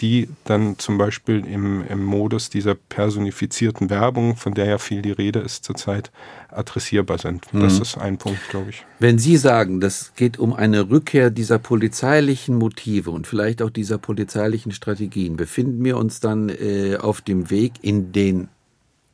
die 0.00 0.28
dann 0.44 0.78
zum 0.78 0.98
Beispiel 0.98 1.46
im, 1.46 1.86
im 1.86 2.04
Modus 2.04 2.50
dieser 2.50 2.74
personifizierten 2.74 3.90
Werbung, 3.90 4.36
von 4.36 4.54
der 4.54 4.66
ja 4.66 4.78
viel 4.78 5.02
die 5.02 5.12
Rede 5.12 5.38
ist 5.38 5.64
zurzeit, 5.64 6.10
adressierbar 6.50 7.18
sind. 7.18 7.52
Mhm. 7.52 7.60
Das 7.60 7.78
ist 7.78 7.96
ein 7.96 8.18
Punkt, 8.18 8.40
glaube 8.50 8.70
ich. 8.70 8.84
Wenn 8.98 9.18
Sie 9.18 9.36
sagen, 9.36 9.80
das 9.80 10.12
geht 10.16 10.38
um 10.38 10.52
eine 10.52 10.90
Rückkehr 10.90 11.30
dieser 11.30 11.58
polizeilichen 11.58 12.56
Motive 12.56 13.10
und 13.10 13.26
vielleicht 13.26 13.62
auch 13.62 13.70
dieser 13.70 13.98
polizeilichen 13.98 14.72
Strategien, 14.72 15.36
befinden 15.36 15.84
wir 15.84 15.96
uns 15.96 16.20
dann 16.20 16.48
äh, 16.48 16.96
auf 17.00 17.20
dem 17.20 17.50
Weg 17.50 17.74
in 17.82 18.12
den 18.12 18.48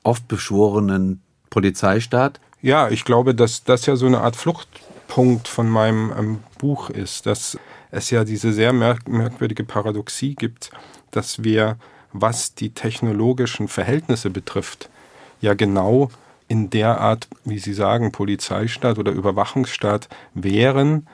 oft 0.03 0.29
beschworenen 0.29 1.21
Polizeistaat? 1.51 2.41
Ja, 2.63 2.89
ich 2.89 3.05
glaube, 3.05 3.35
dass 3.35 3.65
das 3.65 3.87
ja 3.87 3.97
so 3.97 4.07
eine 4.07 4.21
Art 4.21 4.37
Fluchtpunkt 4.37 5.49
von 5.49 5.69
meinem 5.69 6.13
ähm, 6.17 6.39
Buch 6.59 6.91
ist, 6.91 7.27
dass 7.27 7.59
es 7.91 8.11
ja 8.11 8.25
diese 8.25 8.53
sehr 8.53 8.73
merkwürdige 8.73 9.65
Paradoxie 9.65 10.35
gibt, 10.35 10.71
dass 11.11 11.45
wir, 11.45 11.77
was 12.13 12.55
die 12.55 12.71
technologischen 12.71 13.69
Verhältnisse 13.69 14.31
betrifft, 14.31 14.91
ja 15.41 15.55
genau 15.55 16.11
in 16.49 16.69
der 16.71 17.01
Art, 17.01 17.29
wie 17.45 17.59
Sie 17.59 17.73
sagen, 17.73 18.11
Polizeistaat 18.11 18.99
oder 18.99 19.13
Überwachungsstaat 19.13 20.09
wären, 20.35 21.07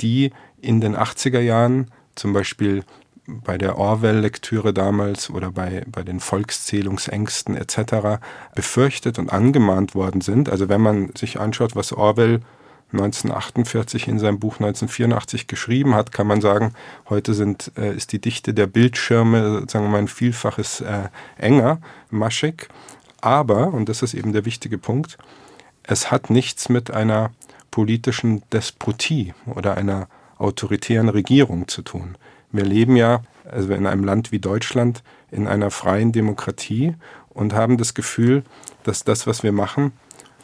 die 0.00 0.32
in 0.60 0.80
den 0.80 0.96
80er 0.96 1.40
Jahren 1.40 1.90
zum 2.14 2.32
Beispiel 2.32 2.84
bei 3.26 3.58
der 3.58 3.76
Orwell-Lektüre 3.76 4.72
damals 4.72 5.28
oder 5.28 5.50
bei, 5.50 5.84
bei 5.86 6.02
den 6.02 6.18
Volkszählungsängsten 6.18 7.56
etc. 7.56 8.20
befürchtet 8.54 9.18
und 9.18 9.30
angemahnt 9.30 9.94
worden 9.94 10.22
sind. 10.22 10.48
Also 10.48 10.70
wenn 10.70 10.80
man 10.80 11.14
sich 11.14 11.38
anschaut, 11.38 11.76
was 11.76 11.92
Orwell 11.92 12.40
1948 12.92 14.08
in 14.08 14.18
seinem 14.18 14.38
Buch 14.38 14.54
1984 14.54 15.46
geschrieben 15.46 15.94
hat, 15.94 16.12
kann 16.12 16.26
man 16.26 16.40
sagen, 16.40 16.72
heute 17.08 17.34
sind, 17.34 17.72
äh, 17.76 17.94
ist 17.94 18.12
die 18.12 18.20
Dichte 18.20 18.54
der 18.54 18.66
Bildschirme, 18.66 19.64
sagen 19.68 19.84
wir 19.84 19.90
mal, 19.90 19.98
ein 19.98 20.08
Vielfaches 20.08 20.80
äh, 20.80 21.08
enger, 21.36 21.80
maschig. 22.10 22.68
Aber, 23.20 23.68
und 23.68 23.88
das 23.88 24.02
ist 24.02 24.14
eben 24.14 24.32
der 24.32 24.44
wichtige 24.44 24.78
Punkt, 24.78 25.18
es 25.82 26.10
hat 26.10 26.30
nichts 26.30 26.68
mit 26.68 26.90
einer 26.90 27.30
politischen 27.70 28.42
Despotie 28.52 29.34
oder 29.46 29.76
einer 29.76 30.08
autoritären 30.38 31.08
Regierung 31.08 31.68
zu 31.68 31.82
tun. 31.82 32.16
Wir 32.52 32.64
leben 32.64 32.96
ja, 32.96 33.22
also 33.44 33.72
in 33.72 33.86
einem 33.86 34.04
Land 34.04 34.32
wie 34.32 34.38
Deutschland, 34.38 35.02
in 35.30 35.46
einer 35.46 35.70
freien 35.70 36.12
Demokratie 36.12 36.94
und 37.28 37.52
haben 37.52 37.76
das 37.76 37.94
Gefühl, 37.94 38.44
dass 38.84 39.04
das, 39.04 39.26
was 39.26 39.42
wir 39.42 39.52
machen, 39.52 39.92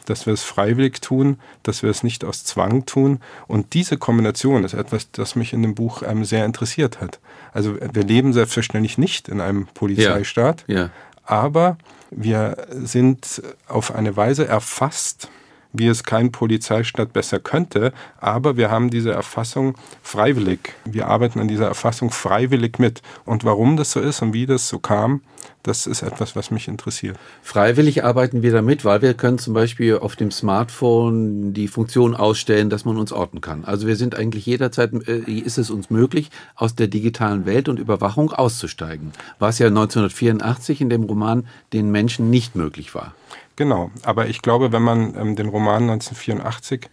dass 0.05 0.25
wir 0.25 0.33
es 0.33 0.43
freiwillig 0.43 1.01
tun, 1.01 1.39
dass 1.63 1.83
wir 1.83 1.89
es 1.89 2.03
nicht 2.03 2.23
aus 2.23 2.43
Zwang 2.43 2.85
tun. 2.85 3.19
Und 3.47 3.73
diese 3.73 3.97
Kombination 3.97 4.63
ist 4.63 4.73
etwas, 4.73 5.11
das 5.11 5.35
mich 5.35 5.53
in 5.53 5.61
dem 5.61 5.75
Buch 5.75 6.03
ähm, 6.05 6.25
sehr 6.25 6.45
interessiert 6.45 7.01
hat. 7.01 7.19
Also 7.53 7.77
wir 7.79 8.03
leben 8.03 8.33
selbstverständlich 8.33 8.97
nicht 8.97 9.27
in 9.27 9.41
einem 9.41 9.67
Polizeistaat, 9.73 10.63
ja. 10.67 10.75
Ja. 10.79 10.89
aber 11.23 11.77
wir 12.11 12.67
sind 12.69 13.41
auf 13.67 13.93
eine 13.93 14.15
Weise 14.15 14.47
erfasst, 14.47 15.29
wie 15.77 15.87
es 15.87 16.03
kein 16.03 16.31
Polizeistaat 16.31 17.13
besser 17.13 17.39
könnte, 17.39 17.93
aber 18.17 18.57
wir 18.57 18.71
haben 18.71 18.89
diese 18.89 19.11
Erfassung 19.11 19.75
freiwillig. 20.01 20.73
Wir 20.85 21.07
arbeiten 21.07 21.39
an 21.39 21.47
dieser 21.47 21.67
Erfassung 21.67 22.11
freiwillig 22.11 22.79
mit. 22.79 23.01
Und 23.25 23.43
warum 23.43 23.77
das 23.77 23.91
so 23.91 23.99
ist 23.99 24.21
und 24.21 24.33
wie 24.33 24.45
das 24.45 24.67
so 24.67 24.79
kam, 24.79 25.21
das 25.65 25.87
ist 25.87 26.03
etwas, 26.03 26.35
was 26.35 26.51
mich 26.51 26.67
interessiert. 26.67 27.17
Freiwillig 27.41 28.03
arbeiten 28.03 28.43
wir 28.43 28.51
damit, 28.51 28.85
weil 28.85 29.01
wir 29.01 29.15
können 29.15 29.39
zum 29.39 29.55
Beispiel 29.55 29.97
auf 29.97 30.15
dem 30.15 30.29
Smartphone 30.29 31.53
die 31.53 31.67
Funktion 31.67 32.15
ausstellen, 32.15 32.69
dass 32.69 32.85
man 32.85 32.97
uns 32.97 33.11
orten 33.11 33.41
kann. 33.41 33.65
Also 33.65 33.87
wir 33.87 33.95
sind 33.95 34.15
eigentlich 34.15 34.45
jederzeit, 34.45 34.93
äh, 35.07 35.21
ist 35.31 35.57
es 35.57 35.71
uns 35.71 35.89
möglich, 35.89 36.29
aus 36.55 36.75
der 36.75 36.87
digitalen 36.87 37.47
Welt 37.47 37.67
und 37.67 37.79
Überwachung 37.79 38.31
auszusteigen. 38.31 39.11
Was 39.39 39.57
ja 39.57 39.67
1984 39.67 40.81
in 40.81 40.89
dem 40.91 41.03
Roman 41.03 41.47
den 41.73 41.91
Menschen 41.91 42.29
nicht 42.29 42.55
möglich 42.55 42.93
war. 42.93 43.15
Genau, 43.55 43.91
aber 44.03 44.27
ich 44.27 44.41
glaube, 44.41 44.71
wenn 44.71 44.81
man 44.81 45.15
ähm, 45.15 45.35
den 45.35 45.47
Roman 45.47 45.83
1984 45.83 46.89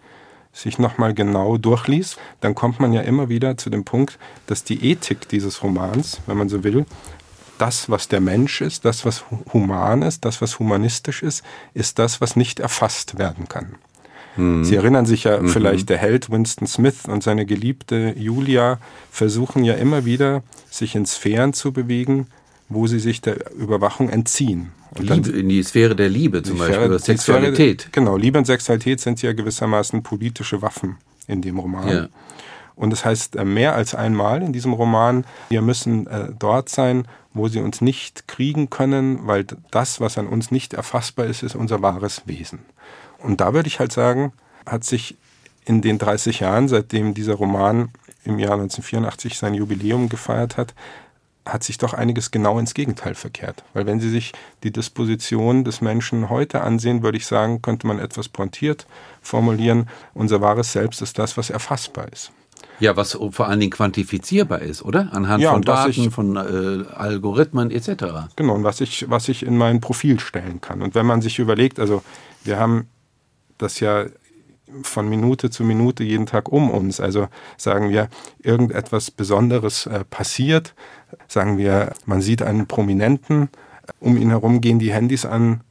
sich 0.53 0.79
nochmal 0.79 1.15
genau 1.15 1.57
durchliest, 1.57 2.19
dann 2.41 2.55
kommt 2.55 2.79
man 2.79 2.93
ja 2.93 3.01
immer 3.01 3.29
wieder 3.29 3.57
zu 3.57 3.71
dem 3.71 3.85
Punkt, 3.85 4.19
dass 4.47 4.65
die 4.65 4.91
Ethik 4.91 5.29
dieses 5.29 5.63
Romans, 5.63 6.21
wenn 6.27 6.37
man 6.37 6.49
so 6.49 6.63
will, 6.63 6.85
das, 7.59 7.89
was 7.89 8.09
der 8.09 8.21
Mensch 8.21 8.61
ist, 8.61 8.85
das, 8.85 9.05
was 9.05 9.25
human 9.53 10.03
ist, 10.03 10.25
das, 10.25 10.43
was 10.43 10.59
humanistisch 10.59 11.23
ist, 11.23 11.45
ist 11.75 11.99
das, 11.99 12.21
was 12.21 12.37
nicht 12.37 12.61
erfasst 12.61 13.19
werden 13.19 13.49
kann. 13.49 13.77
Mhm. 14.37 14.65
Sie 14.65 14.77
erinnern 14.77 15.07
sich 15.07 15.25
ja 15.25 15.41
mhm. 15.41 15.49
vielleicht, 15.49 15.89
der 15.89 15.99
Held 15.99 16.31
Winston 16.31 16.67
Smith 16.67 17.05
und 17.07 17.23
seine 17.23 17.47
geliebte 17.47 18.15
Julia 18.17 18.79
versuchen 19.11 19.65
ja 19.65 19.75
immer 19.75 20.05
wieder, 20.05 20.43
sich 20.71 20.95
in 20.95 21.07
Sphären 21.07 21.53
zu 21.53 21.73
bewegen, 21.73 22.27
wo 22.75 22.87
sie 22.87 22.99
sich 22.99 23.21
der 23.21 23.53
Überwachung 23.55 24.09
entziehen. 24.09 24.73
Und 24.99 25.09
Liebe, 25.09 25.31
in 25.31 25.49
die 25.49 25.63
Sphäre 25.63 25.97
der 25.97 26.09
Liebe 26.09 26.43
zum 26.43 26.59
Beispiel, 26.59 26.87
oder 26.87 26.99
Sexualität. 26.99 27.83
Sphäre, 27.83 27.93
genau, 27.93 28.17
Liebe 28.17 28.39
und 28.39 28.45
Sexualität 28.47 29.01
sind 29.01 29.23
ja 29.23 29.33
gewissermaßen 29.33 30.03
politische 30.03 30.61
Waffen 30.61 30.99
in 31.27 31.41
dem 31.41 31.59
Roman. 31.59 31.89
Ja. 31.89 32.09
Und 32.75 32.91
das 32.91 33.05
heißt 33.05 33.37
äh, 33.37 33.45
mehr 33.45 33.75
als 33.75 33.95
einmal 33.95 34.43
in 34.43 34.53
diesem 34.53 34.73
Roman, 34.73 35.25
wir 35.49 35.63
müssen 35.63 36.07
äh, 36.07 36.29
dort 36.39 36.69
sein, 36.69 37.07
wo 37.35 37.49
sie 37.49 37.61
uns 37.61 37.81
nicht 37.81 38.29
kriegen 38.29 38.71
können, 38.71 39.27
weil 39.27 39.47
das, 39.71 40.01
was 40.01 40.19
an 40.19 40.27
uns 40.27 40.51
nicht 40.51 40.75
erfassbar 40.75 41.27
ist, 41.27 41.43
ist 41.43 41.55
unser 41.55 41.81
wahres 41.83 42.23
Wesen. 42.27 42.61
Und 43.19 43.41
da 43.41 43.55
würde 43.55 43.69
ich 43.69 43.79
halt 43.79 43.93
sagen, 43.93 44.33
hat 44.67 44.85
sich 44.85 45.17
in 45.65 45.81
den 45.81 45.99
30 45.99 46.41
Jahren, 46.41 46.69
seitdem 46.69 47.15
dieser 47.15 47.35
Roman 47.35 47.91
im 48.25 48.39
Jahr 48.39 48.55
1984 48.55 49.39
sein 49.39 49.55
Jubiläum 49.55 50.09
gefeiert 50.09 50.57
hat, 50.57 50.75
hat 51.45 51.65
sich 51.65 51.79
doch 51.79 51.93
einiges 51.93 52.31
genau 52.31 52.59
ins 52.59 52.75
Gegenteil 52.75 53.15
verkehrt. 53.15 53.65
Weil 53.75 53.87
wenn 53.87 54.01
Sie 54.01 54.11
sich 54.11 54.33
die 54.63 54.71
Disposition 54.71 55.65
des 55.65 55.81
Menschen 55.81 56.31
heute 56.31 56.61
ansehen, 56.61 57.03
würde 57.03 57.19
ich 57.19 57.27
sagen, 57.27 57.63
könnte 57.63 57.87
man 57.87 57.99
etwas 57.99 58.29
pointiert 58.29 58.87
formulieren, 59.21 59.89
unser 60.15 60.41
wahres 60.41 60.73
Selbst 60.73 61.03
ist 61.03 61.19
das, 61.19 61.37
was 61.37 61.51
erfassbar 61.51 62.13
ist. 62.13 62.33
Ja, 62.79 62.97
was 62.97 63.13
vor 63.31 63.47
allen 63.47 63.61
Dingen 63.61 63.73
quantifizierbar 63.73 64.61
ist, 64.61 64.83
oder? 64.83 65.09
Anhand 65.13 65.43
ja, 65.43 65.53
von 65.53 65.63
Daten, 65.63 65.91
ich, 65.91 66.11
von 66.11 66.37
äh, 66.37 66.85
Algorithmen 66.93 67.71
etc. 67.71 68.05
Genau, 68.37 68.55
und 68.55 68.65
was 68.65 68.81
ich, 68.81 69.09
was 69.09 69.29
ich 69.29 69.45
in 69.45 69.57
mein 69.57 69.81
Profil 69.81 70.19
stellen 70.19 70.61
kann. 70.61 70.83
Und 70.83 70.95
wenn 70.95 71.07
man 71.07 71.23
sich 71.23 71.39
überlegt, 71.39 71.79
also 71.79 72.03
wir 72.45 72.59
haben 72.59 72.89
das 73.59 73.79
ja 73.81 74.07
von 74.83 75.09
Minute 75.09 75.51
zu 75.51 75.65
Minute 75.65 76.05
jeden 76.05 76.27
Tag 76.27 76.51
um 76.51 76.71
uns. 76.71 77.01
Also 77.01 77.29
sagen 77.57 77.91
wir, 77.91 78.09
irgendetwas 78.43 79.11
Besonderes 79.11 79.87
äh, 79.87 80.05
passiert, 80.05 80.75
sagen 81.29 81.59
wir, 81.59 81.93
man 82.07 82.21
sieht 82.21 82.43
einen 82.43 82.67
Prominenten, 82.67 83.49
um 84.01 84.17
ihn 84.17 84.31
herum 84.31 84.61
gehen 84.61 84.79
die 84.79 84.93
Handys 84.93 85.25
an 85.25 85.63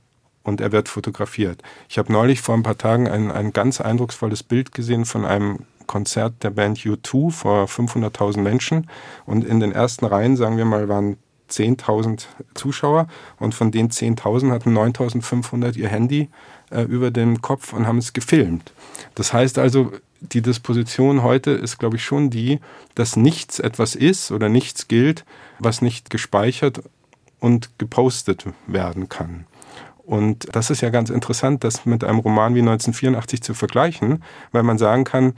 und 0.43 0.61
er 0.61 0.71
wird 0.71 0.89
fotografiert. 0.89 1.61
Ich 1.89 1.97
habe 1.97 2.11
neulich 2.11 2.41
vor 2.41 2.55
ein 2.55 2.63
paar 2.63 2.77
Tagen 2.77 3.07
ein, 3.07 3.31
ein 3.31 3.53
ganz 3.53 3.81
eindrucksvolles 3.81 4.43
Bild 4.43 4.71
gesehen 4.71 5.05
von 5.05 5.25
einem 5.25 5.65
Konzert 5.87 6.43
der 6.43 6.51
Band 6.51 6.79
U2 6.79 7.31
vor 7.31 7.65
500.000 7.65 8.39
Menschen 8.39 8.89
und 9.25 9.43
in 9.43 9.59
den 9.59 9.71
ersten 9.71 10.05
Reihen, 10.05 10.37
sagen 10.37 10.57
wir 10.57 10.65
mal, 10.65 10.87
waren 10.87 11.17
10.000 11.51 12.25
Zuschauer 12.53 13.07
und 13.39 13.53
von 13.53 13.71
den 13.71 13.89
10.000 13.89 14.51
hatten 14.51 14.77
9.500 14.77 15.77
ihr 15.77 15.89
Handy 15.89 16.29
äh, 16.71 16.83
über 16.83 17.11
dem 17.11 17.41
Kopf 17.41 17.73
und 17.73 17.87
haben 17.87 17.97
es 17.97 18.13
gefilmt. 18.13 18.73
Das 19.15 19.33
heißt 19.33 19.57
also, 19.57 19.91
die 20.21 20.41
Disposition 20.41 21.23
heute 21.23 21.51
ist, 21.51 21.79
glaube 21.79 21.97
ich, 21.97 22.03
schon 22.03 22.29
die, 22.29 22.59
dass 22.95 23.15
nichts 23.15 23.59
etwas 23.59 23.95
ist 23.95 24.31
oder 24.31 24.49
nichts 24.49 24.87
gilt, 24.87 25.25
was 25.59 25.81
nicht 25.81 26.09
gespeichert 26.09 26.81
und 27.39 27.77
gepostet 27.79 28.45
werden 28.67 29.09
kann. 29.09 29.45
Und 30.03 30.47
das 30.55 30.69
ist 30.69 30.81
ja 30.81 30.89
ganz 30.89 31.09
interessant, 31.09 31.63
das 31.63 31.85
mit 31.85 32.03
einem 32.03 32.19
Roman 32.19 32.53
wie 32.53 32.59
1984 32.59 33.41
zu 33.41 33.53
vergleichen, 33.53 34.23
weil 34.51 34.63
man 34.63 34.77
sagen 34.77 35.03
kann, 35.03 35.33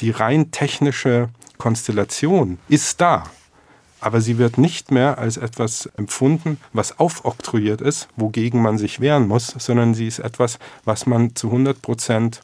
die 0.00 0.10
rein 0.10 0.50
technische 0.50 1.28
Konstellation 1.56 2.58
ist 2.68 3.00
da 3.00 3.24
aber 4.00 4.20
sie 4.20 4.38
wird 4.38 4.58
nicht 4.58 4.90
mehr 4.90 5.18
als 5.18 5.36
etwas 5.36 5.86
empfunden, 5.96 6.58
was 6.72 6.98
aufoktroyiert 6.98 7.80
ist, 7.80 8.08
wogegen 8.16 8.62
man 8.62 8.78
sich 8.78 9.00
wehren 9.00 9.28
muss, 9.28 9.48
sondern 9.58 9.94
sie 9.94 10.06
ist 10.06 10.18
etwas, 10.18 10.58
was 10.84 11.06
man 11.06 11.34
zu 11.34 11.48
100 11.48 11.80
Prozent 11.82 12.42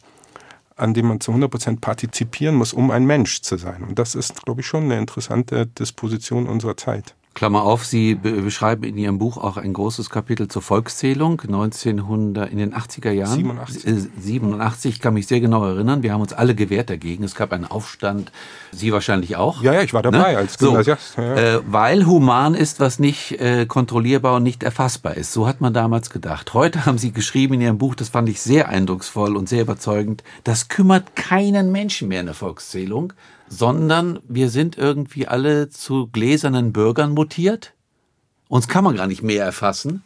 an 0.76 0.94
dem 0.94 1.06
man 1.06 1.20
zu 1.20 1.30
100 1.30 1.50
Prozent 1.50 1.80
partizipieren 1.80 2.56
muss, 2.56 2.72
um 2.72 2.90
ein 2.90 3.06
Mensch 3.06 3.42
zu 3.42 3.56
sein. 3.56 3.84
Und 3.84 3.98
das 3.98 4.14
ist, 4.14 4.44
glaube 4.44 4.60
ich, 4.60 4.66
schon 4.66 4.84
eine 4.84 4.98
interessante 4.98 5.66
Disposition 5.66 6.46
unserer 6.46 6.76
Zeit. 6.76 7.14
Klammer 7.34 7.64
auf, 7.64 7.84
Sie 7.84 8.14
beschreiben 8.14 8.84
in 8.84 8.96
Ihrem 8.96 9.18
Buch 9.18 9.38
auch 9.38 9.56
ein 9.56 9.72
großes 9.72 10.08
Kapitel 10.08 10.46
zur 10.46 10.62
Volkszählung 10.62 11.40
1900 11.40 12.50
in 12.50 12.58
den 12.58 12.74
80er 12.74 13.10
Jahren. 13.10 13.34
87. 13.34 14.08
87, 14.16 14.94
ich 14.94 15.00
kann 15.00 15.14
mich 15.14 15.26
sehr 15.26 15.40
genau 15.40 15.64
erinnern. 15.64 16.04
Wir 16.04 16.12
haben 16.12 16.20
uns 16.20 16.32
alle 16.32 16.54
gewehrt 16.54 16.90
dagegen. 16.90 17.24
Es 17.24 17.34
gab 17.34 17.52
einen 17.52 17.64
Aufstand. 17.64 18.30
Sie 18.70 18.92
wahrscheinlich 18.92 19.34
auch. 19.34 19.62
Ja, 19.62 19.74
ja, 19.74 19.82
ich 19.82 19.92
war 19.92 20.02
dabei 20.02 20.32
ne? 20.32 20.38
als 20.38 20.58
Gymnasiast. 20.58 21.14
So, 21.14 21.22
ja, 21.22 21.34
ja. 21.34 21.56
Äh, 21.56 21.60
weil 21.66 22.06
human 22.06 22.54
ist, 22.54 22.78
was 22.78 23.00
nicht 23.00 23.40
äh, 23.40 23.66
kontrollierbar 23.66 24.36
und 24.36 24.44
nicht 24.44 24.62
erfassbar 24.62 25.16
ist. 25.16 25.32
So 25.32 25.48
hat 25.48 25.60
man 25.60 25.74
damals 25.74 26.10
gedacht. 26.10 26.54
Heute 26.54 26.86
haben 26.86 26.98
Sie 26.98 27.12
geschrieben 27.12 27.54
in 27.54 27.62
Ihrem 27.62 27.78
Buch, 27.78 27.96
das 27.96 28.10
fand 28.10 28.28
ich 28.28 28.40
sehr 28.40 28.68
eindrucksvoll 28.68 29.36
und 29.36 29.48
sehr 29.48 29.62
überzeugend. 29.62 30.22
Das 30.44 30.68
kümmert 30.68 31.16
keinen 31.16 31.72
Menschen 31.72 32.08
mehr 32.08 32.20
in 32.20 32.26
der 32.26 32.34
Volkszählung 32.36 33.12
sondern 33.54 34.18
wir 34.28 34.50
sind 34.50 34.76
irgendwie 34.76 35.26
alle 35.26 35.70
zu 35.70 36.08
gläsernen 36.08 36.72
Bürgern 36.72 37.12
mutiert. 37.12 37.72
Uns 38.48 38.68
kann 38.68 38.84
man 38.84 38.96
gar 38.96 39.06
nicht 39.06 39.22
mehr 39.22 39.44
erfassen. 39.44 40.02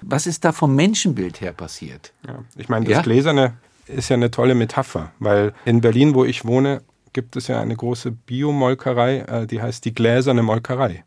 Was 0.00 0.26
ist 0.26 0.44
da 0.44 0.52
vom 0.52 0.74
Menschenbild 0.74 1.40
her 1.40 1.52
passiert? 1.52 2.12
Ja, 2.26 2.40
ich 2.56 2.68
meine, 2.68 2.86
das 2.86 2.96
ja? 2.96 3.02
Gläserne 3.02 3.54
ist 3.86 4.08
ja 4.08 4.14
eine 4.16 4.30
tolle 4.30 4.54
Metapher, 4.54 5.12
weil 5.18 5.52
in 5.64 5.80
Berlin, 5.80 6.14
wo 6.14 6.24
ich 6.24 6.44
wohne, 6.44 6.82
gibt 7.12 7.36
es 7.36 7.48
ja 7.48 7.60
eine 7.60 7.76
große 7.76 8.10
Biomolkerei, 8.10 9.18
äh, 9.20 9.46
die 9.46 9.62
heißt 9.62 9.84
die 9.84 9.94
gläserne 9.94 10.42
Molkerei. 10.42 11.04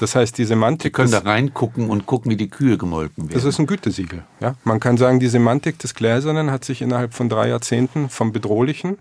Das 0.00 0.14
heißt, 0.14 0.36
die 0.38 0.44
Semantik. 0.44 0.88
Sie 0.88 0.92
können 0.92 1.10
da 1.10 1.18
reingucken 1.18 1.88
und 1.88 2.06
gucken, 2.06 2.30
wie 2.30 2.36
die 2.36 2.48
Kühe 2.48 2.78
gemolken 2.78 3.24
werden. 3.24 3.34
Das 3.34 3.44
ist 3.44 3.58
ein 3.58 3.66
Gütesiegel. 3.66 4.24
Ja? 4.40 4.56
Man 4.64 4.80
kann 4.80 4.96
sagen, 4.96 5.20
die 5.20 5.28
Semantik 5.28 5.78
des 5.78 5.94
Gläsernen 5.94 6.50
hat 6.50 6.64
sich 6.64 6.82
innerhalb 6.82 7.14
von 7.14 7.28
drei 7.28 7.48
Jahrzehnten 7.48 8.08
vom 8.08 8.32
Bedrohlichen 8.32 8.98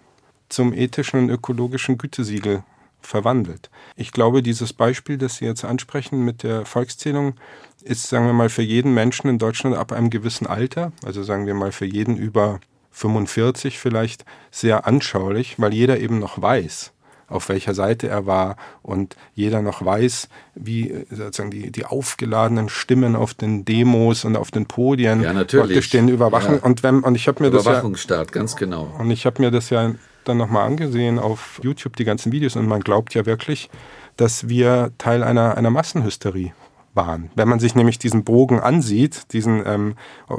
zum 0.50 0.74
ethischen 0.74 1.20
und 1.20 1.30
ökologischen 1.30 1.98
Gütesiegel 1.98 2.64
verwandelt. 3.02 3.70
Ich 3.96 4.12
glaube, 4.12 4.42
dieses 4.42 4.74
Beispiel, 4.74 5.18
das 5.18 5.38
Sie 5.38 5.46
jetzt 5.46 5.66
ansprechen 5.66 6.24
mit 6.24 6.44
der 6.44 6.66
Volkszählung, 6.66 7.36
ist, 7.82 8.08
sagen 8.08 8.26
wir 8.26 8.34
mal, 8.34 8.50
für 8.50 8.62
jeden 8.62 8.94
Menschen 8.94 9.30
in 9.30 9.40
Deutschland 9.40 9.76
ab 9.76 9.92
einem 9.92 10.10
gewissen 10.10 10.48
Alter, 10.48 10.94
also 11.06 11.24
sagen 11.24 11.46
wir 11.46 11.54
mal 11.54 11.72
für 11.72 11.86
jeden 11.86 12.18
über 12.18 12.60
45 12.92 13.80
vielleicht, 13.80 14.26
sehr 14.52 14.88
anschaulich, 14.88 15.60
weil 15.60 15.74
jeder 15.74 16.00
eben 16.00 16.20
noch 16.20 16.42
weiß, 16.42 16.94
auf 17.28 17.50
welcher 17.50 17.74
Seite 17.74 18.08
er 18.08 18.26
war 18.26 18.58
und 18.84 19.16
jeder 19.34 19.62
noch 19.62 19.84
weiß, 19.84 20.30
wie 20.56 21.06
sozusagen 21.10 21.52
die, 21.52 21.72
die 21.72 21.86
aufgeladenen 21.86 22.70
Stimmen 22.70 23.16
auf 23.16 23.34
den 23.34 23.66
Demos 23.66 24.24
und 24.24 24.36
auf 24.36 24.52
den 24.52 24.68
Podien 24.68 25.22
ja, 25.22 25.34
natürlich. 25.34 25.66
praktisch 25.66 25.90
den 25.90 26.08
Überwachen. 26.10 26.56
Ja. 26.56 26.62
Und, 26.62 26.84
wenn, 26.84 27.00
und 27.00 27.16
ich 27.16 27.28
habe 27.28 27.44
mir 27.44 27.50
das 27.50 27.66
ja, 27.66 28.24
ganz 28.26 28.56
genau. 28.56 28.94
Und 29.00 29.10
ich 29.10 29.26
habe 29.26 29.42
mir 29.42 29.52
das 29.52 29.70
ja 29.72 29.94
dann 30.24 30.38
nochmal 30.38 30.66
angesehen 30.66 31.20
auf 31.20 31.60
YouTube, 31.64 31.96
die 31.96 32.06
ganzen 32.06 32.32
Videos, 32.32 32.56
und 32.56 32.68
man 32.68 32.82
glaubt 32.82 33.14
ja 33.14 33.26
wirklich, 33.26 33.70
dass 34.18 34.48
wir 34.48 34.92
Teil 34.98 35.24
einer, 35.24 35.58
einer 35.58 35.70
Massenhysterie 35.70 36.54
waren. 36.94 37.32
Wenn 37.36 37.48
man 37.48 37.60
sich 37.60 37.76
nämlich 37.76 37.98
diesen 37.98 38.24
Bogen 38.24 38.60
ansieht, 38.60 39.34
diesen 39.34 39.64
ähm, 39.66 39.96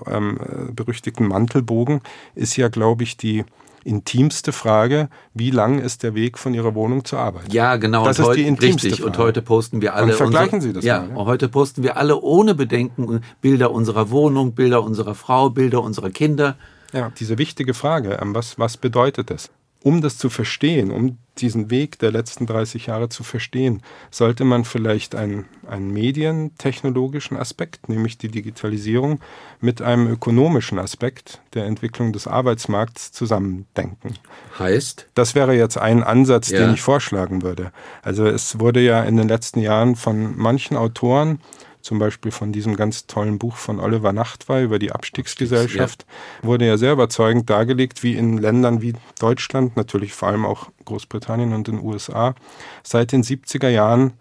ähm, 0.06 0.38
berüchtigten 0.72 1.26
Mantelbogen, 1.26 2.00
ist 2.34 2.56
ja, 2.56 2.68
glaube 2.68 3.02
ich, 3.02 3.16
die 3.16 3.44
intimste 3.84 4.52
Frage, 4.52 5.08
wie 5.34 5.50
lang 5.50 5.78
ist 5.78 6.02
der 6.02 6.14
Weg 6.14 6.38
von 6.38 6.54
Ihrer 6.54 6.74
Wohnung 6.74 7.04
zur 7.04 7.18
Arbeit? 7.18 7.52
Ja, 7.52 7.76
genau. 7.76 8.04
Das 8.04 8.18
und 8.18 8.22
ist 8.22 8.28
heute, 8.28 8.40
die 8.40 8.46
intimste 8.46 8.86
richtig. 8.86 9.02
Frage. 9.02 9.18
Und 9.18 9.18
heute 9.18 9.42
posten 9.42 9.82
wir 9.82 9.94
alle. 9.94 10.12
Und 10.12 10.14
vergleichen 10.14 10.54
unsere, 10.54 10.72
Sie 10.72 10.72
das 10.72 10.84
ja, 10.84 11.02
mal. 11.02 11.18
Ja, 11.18 11.24
heute 11.26 11.48
posten 11.48 11.82
wir 11.82 11.96
alle 11.96 12.20
ohne 12.20 12.54
Bedenken 12.54 13.20
Bilder 13.40 13.70
unserer 13.70 14.10
Wohnung, 14.10 14.54
Bilder 14.54 14.82
unserer 14.82 15.14
Frau, 15.14 15.50
Bilder 15.50 15.82
unserer 15.82 16.10
Kinder. 16.10 16.56
Ja, 16.92 17.12
diese 17.18 17.38
wichtige 17.38 17.74
Frage, 17.74 18.18
ähm, 18.22 18.34
was, 18.34 18.58
was 18.58 18.76
bedeutet 18.76 19.30
das? 19.30 19.50
Um 19.84 20.00
das 20.00 20.16
zu 20.16 20.30
verstehen, 20.30 20.90
um 20.90 21.18
diesen 21.36 21.70
Weg 21.70 21.98
der 21.98 22.10
letzten 22.10 22.46
30 22.46 22.86
Jahre 22.86 23.10
zu 23.10 23.22
verstehen, 23.22 23.82
sollte 24.10 24.44
man 24.44 24.64
vielleicht 24.64 25.14
einen, 25.14 25.44
einen 25.68 25.92
medientechnologischen 25.92 27.36
Aspekt, 27.36 27.90
nämlich 27.90 28.16
die 28.16 28.28
Digitalisierung, 28.28 29.20
mit 29.60 29.82
einem 29.82 30.06
ökonomischen 30.06 30.78
Aspekt 30.78 31.42
der 31.52 31.66
Entwicklung 31.66 32.14
des 32.14 32.26
Arbeitsmarkts 32.26 33.12
zusammendenken. 33.12 34.14
Heißt? 34.58 35.06
Das 35.12 35.34
wäre 35.34 35.54
jetzt 35.54 35.76
ein 35.76 36.02
Ansatz, 36.02 36.48
ja. 36.48 36.60
den 36.60 36.74
ich 36.74 36.80
vorschlagen 36.80 37.42
würde. 37.42 37.70
Also 38.00 38.24
es 38.26 38.58
wurde 38.58 38.80
ja 38.80 39.02
in 39.02 39.18
den 39.18 39.28
letzten 39.28 39.60
Jahren 39.60 39.96
von 39.96 40.34
manchen 40.34 40.78
Autoren 40.78 41.40
zum 41.84 41.98
Beispiel 41.98 42.32
von 42.32 42.50
diesem 42.50 42.76
ganz 42.76 43.06
tollen 43.06 43.38
Buch 43.38 43.56
von 43.56 43.78
Oliver 43.78 44.12
Nachtwey 44.12 44.64
über 44.64 44.78
die 44.78 44.90
Abstiegsgesellschaft, 44.90 46.06
ja. 46.42 46.48
wurde 46.48 46.66
ja 46.66 46.78
sehr 46.78 46.92
überzeugend 46.92 47.50
dargelegt, 47.50 48.02
wie 48.02 48.14
in 48.14 48.38
Ländern 48.38 48.80
wie 48.80 48.94
Deutschland, 49.20 49.76
natürlich 49.76 50.14
vor 50.14 50.28
allem 50.28 50.46
auch 50.46 50.70
Großbritannien 50.86 51.52
und 51.52 51.68
den 51.68 51.78
USA, 51.78 52.34
seit 52.82 53.12
den 53.12 53.22
70er 53.22 53.68
Jahren 53.68 54.14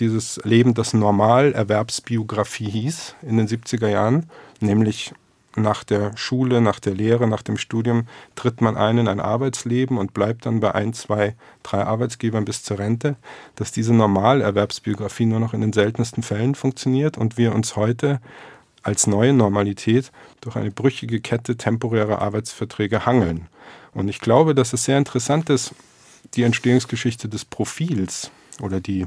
dieses 0.00 0.40
Leben, 0.44 0.72
das 0.72 0.94
Normalerwerbsbiografie 0.94 2.70
hieß, 2.70 3.16
in 3.22 3.36
den 3.36 3.46
70er 3.46 3.88
Jahren, 3.88 4.30
nämlich 4.60 5.12
nach 5.56 5.84
der 5.84 6.16
Schule, 6.16 6.60
nach 6.60 6.80
der 6.80 6.94
Lehre, 6.94 7.26
nach 7.26 7.42
dem 7.42 7.56
Studium 7.56 8.06
tritt 8.34 8.60
man 8.60 8.76
ein 8.76 8.98
in 8.98 9.08
ein 9.08 9.20
Arbeitsleben 9.20 9.98
und 9.98 10.14
bleibt 10.14 10.46
dann 10.46 10.60
bei 10.60 10.74
ein, 10.74 10.92
zwei, 10.92 11.34
drei 11.62 11.84
Arbeitsgebern 11.84 12.44
bis 12.44 12.62
zur 12.62 12.78
Rente, 12.78 13.16
dass 13.56 13.72
diese 13.72 13.92
Normalerwerbsbiografie 13.94 15.26
nur 15.26 15.40
noch 15.40 15.54
in 15.54 15.60
den 15.60 15.72
seltensten 15.72 16.22
Fällen 16.22 16.54
funktioniert 16.54 17.18
und 17.18 17.36
wir 17.36 17.54
uns 17.54 17.76
heute 17.76 18.20
als 18.82 19.06
neue 19.06 19.32
Normalität 19.32 20.10
durch 20.40 20.56
eine 20.56 20.70
brüchige 20.70 21.20
Kette 21.20 21.56
temporärer 21.56 22.20
Arbeitsverträge 22.20 23.06
hangeln. 23.06 23.48
Und 23.94 24.08
ich 24.08 24.20
glaube, 24.20 24.54
dass 24.54 24.72
es 24.72 24.84
sehr 24.84 24.98
interessant 24.98 25.50
ist, 25.50 25.74
die 26.34 26.42
Entstehungsgeschichte 26.42 27.28
des 27.28 27.44
Profils 27.44 28.30
oder 28.60 28.80
die 28.80 29.06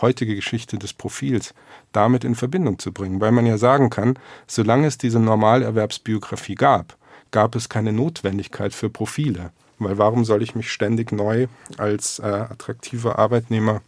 heutige 0.00 0.34
Geschichte 0.34 0.78
des 0.78 0.92
Profils 0.92 1.54
damit 1.92 2.24
in 2.24 2.34
Verbindung 2.34 2.78
zu 2.78 2.92
bringen, 2.92 3.20
weil 3.20 3.32
man 3.32 3.46
ja 3.46 3.58
sagen 3.58 3.90
kann, 3.90 4.18
solange 4.46 4.86
es 4.86 4.98
diese 4.98 5.20
Normalerwerbsbiografie 5.20 6.54
gab, 6.54 6.96
gab 7.30 7.54
es 7.54 7.68
keine 7.68 7.92
Notwendigkeit 7.92 8.74
für 8.74 8.90
Profile. 8.90 9.50
Weil 9.78 9.98
warum 9.98 10.24
soll 10.24 10.42
ich 10.42 10.54
mich 10.54 10.70
ständig 10.70 11.12
neu 11.12 11.48
als 11.76 12.18
äh, 12.18 12.24
attraktiver 12.24 13.18
Arbeitnehmer 13.18 13.82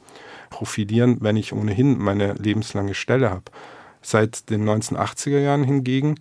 profilieren, 0.50 1.18
wenn 1.20 1.36
ich 1.36 1.52
ohnehin 1.52 1.98
meine 1.98 2.34
lebenslange 2.34 2.94
Stelle 2.94 3.30
habe? 3.30 3.44
Seit 4.02 4.50
den 4.50 4.68
1980er 4.68 5.38
Jahren 5.38 5.64
hingegen 5.64 6.16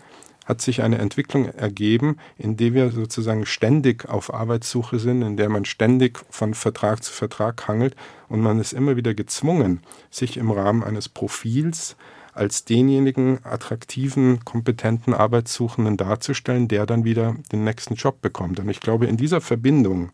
hat 0.47 0.61
sich 0.61 0.81
eine 0.81 0.97
Entwicklung 0.97 1.45
ergeben, 1.45 2.17
in 2.37 2.55
der 2.55 2.73
wir 2.73 2.91
sozusagen 2.91 3.45
ständig 3.45 4.07
auf 4.07 4.33
Arbeitssuche 4.33 4.97
sind, 4.97 5.21
in 5.21 5.35
der 5.35 5.49
man 5.49 5.65
ständig 5.65 6.19
von 6.29 6.53
Vertrag 6.53 7.03
zu 7.03 7.11
Vertrag 7.11 7.67
hangelt 7.67 7.95
und 8.29 8.39
man 8.39 8.59
ist 8.59 8.71
immer 8.71 8.95
wieder 8.95 9.13
gezwungen, 9.13 9.81
sich 10.09 10.37
im 10.37 10.49
Rahmen 10.49 10.83
eines 10.83 11.09
Profils 11.09 11.97
als 12.33 12.63
denjenigen 12.63 13.39
attraktiven, 13.43 14.45
kompetenten 14.45 15.13
Arbeitssuchenden 15.13 15.97
darzustellen, 15.97 16.67
der 16.67 16.85
dann 16.85 17.03
wieder 17.03 17.35
den 17.51 17.63
nächsten 17.63 17.95
Job 17.95 18.21
bekommt. 18.21 18.59
Und 18.59 18.69
ich 18.69 18.79
glaube, 18.79 19.07
in 19.07 19.17
dieser 19.17 19.41
Verbindung 19.41 20.11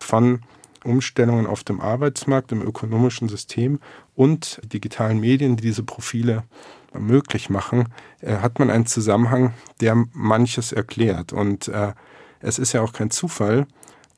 von 0.00 0.40
Umstellungen 0.86 1.46
auf 1.46 1.64
dem 1.64 1.80
Arbeitsmarkt, 1.80 2.52
im 2.52 2.62
ökonomischen 2.62 3.28
System 3.28 3.80
und 4.14 4.60
digitalen 4.64 5.20
Medien, 5.20 5.56
die 5.56 5.62
diese 5.62 5.82
Profile 5.82 6.44
möglich 6.98 7.50
machen, 7.50 7.88
äh, 8.20 8.36
hat 8.36 8.58
man 8.58 8.70
einen 8.70 8.86
Zusammenhang, 8.86 9.52
der 9.80 9.94
manches 10.12 10.72
erklärt. 10.72 11.32
Und 11.32 11.68
äh, 11.68 11.92
es 12.40 12.58
ist 12.58 12.72
ja 12.72 12.82
auch 12.82 12.92
kein 12.92 13.10
Zufall, 13.10 13.66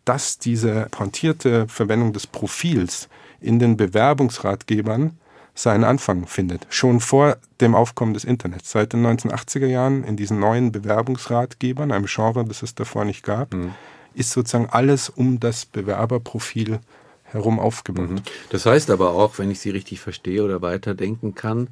dass 0.05 0.39
diese 0.39 0.87
pointierte 0.91 1.69
Verwendung 1.69 2.13
des 2.13 2.27
Profils 2.27 3.09
in 3.41 3.59
den 3.59 3.77
Bewerbungsratgebern 3.77 5.19
seinen 5.55 5.85
Anfang 5.85 6.27
findet. 6.27 6.67
Schon 6.71 7.01
vor 7.01 7.37
dem 7.61 7.75
Aufkommen 7.75 8.15
des 8.15 8.25
Internets. 8.25 8.71
Seit 8.71 8.93
den 8.93 9.05
1980er 9.05 9.67
Jahren 9.67 10.05
in 10.05 10.17
diesen 10.17 10.39
neuen 10.39 10.73
Bewerbungsratgebern, 10.73 11.91
einem 11.91 12.07
Genre, 12.07 12.45
das 12.45 12.63
es 12.63 12.75
davor 12.75 13.05
nicht 13.05 13.25
gab, 13.25 13.53
mhm. 13.53 13.75
Ist 14.19 14.33
sozusagen 14.33 14.69
alles 14.71 15.09
um 15.09 15.41
das 15.41 15.65
Bewerberprofil 15.67 16.81
herum 17.25 17.59
aufgebaut. 17.59 18.11
Mhm. 18.11 18.21
Das 18.51 18.67
heißt 18.67 18.91
aber 18.91 19.13
auch, 19.13 19.39
wenn 19.39 19.51
ich 19.51 19.61
Sie 19.61 19.71
richtig 19.71 20.01
verstehe 20.01 20.43
oder 20.43 20.63
weiterdenken 20.63 21.35
kann, 21.35 21.69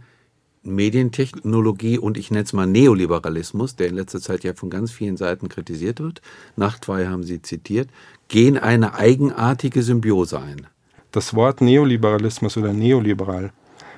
Medientechnologie 0.62 1.98
und 1.98 2.18
ich 2.18 2.30
nenne 2.30 2.44
es 2.44 2.52
mal 2.52 2.66
Neoliberalismus, 2.66 3.76
der 3.76 3.88
in 3.88 3.94
letzter 3.94 4.20
Zeit 4.20 4.44
ja 4.44 4.52
von 4.54 4.68
ganz 4.68 4.90
vielen 4.90 5.16
Seiten 5.16 5.48
kritisiert 5.48 6.00
wird, 6.00 6.20
Nachtwey 6.56 7.06
haben 7.06 7.22
Sie 7.22 7.40
zitiert, 7.40 7.88
gehen 8.28 8.58
eine 8.58 8.94
eigenartige 8.94 9.82
Symbiose 9.82 10.40
ein. 10.40 10.66
Das 11.12 11.34
Wort 11.34 11.60
Neoliberalismus 11.60 12.56
oder 12.56 12.72
neoliberal 12.72 13.52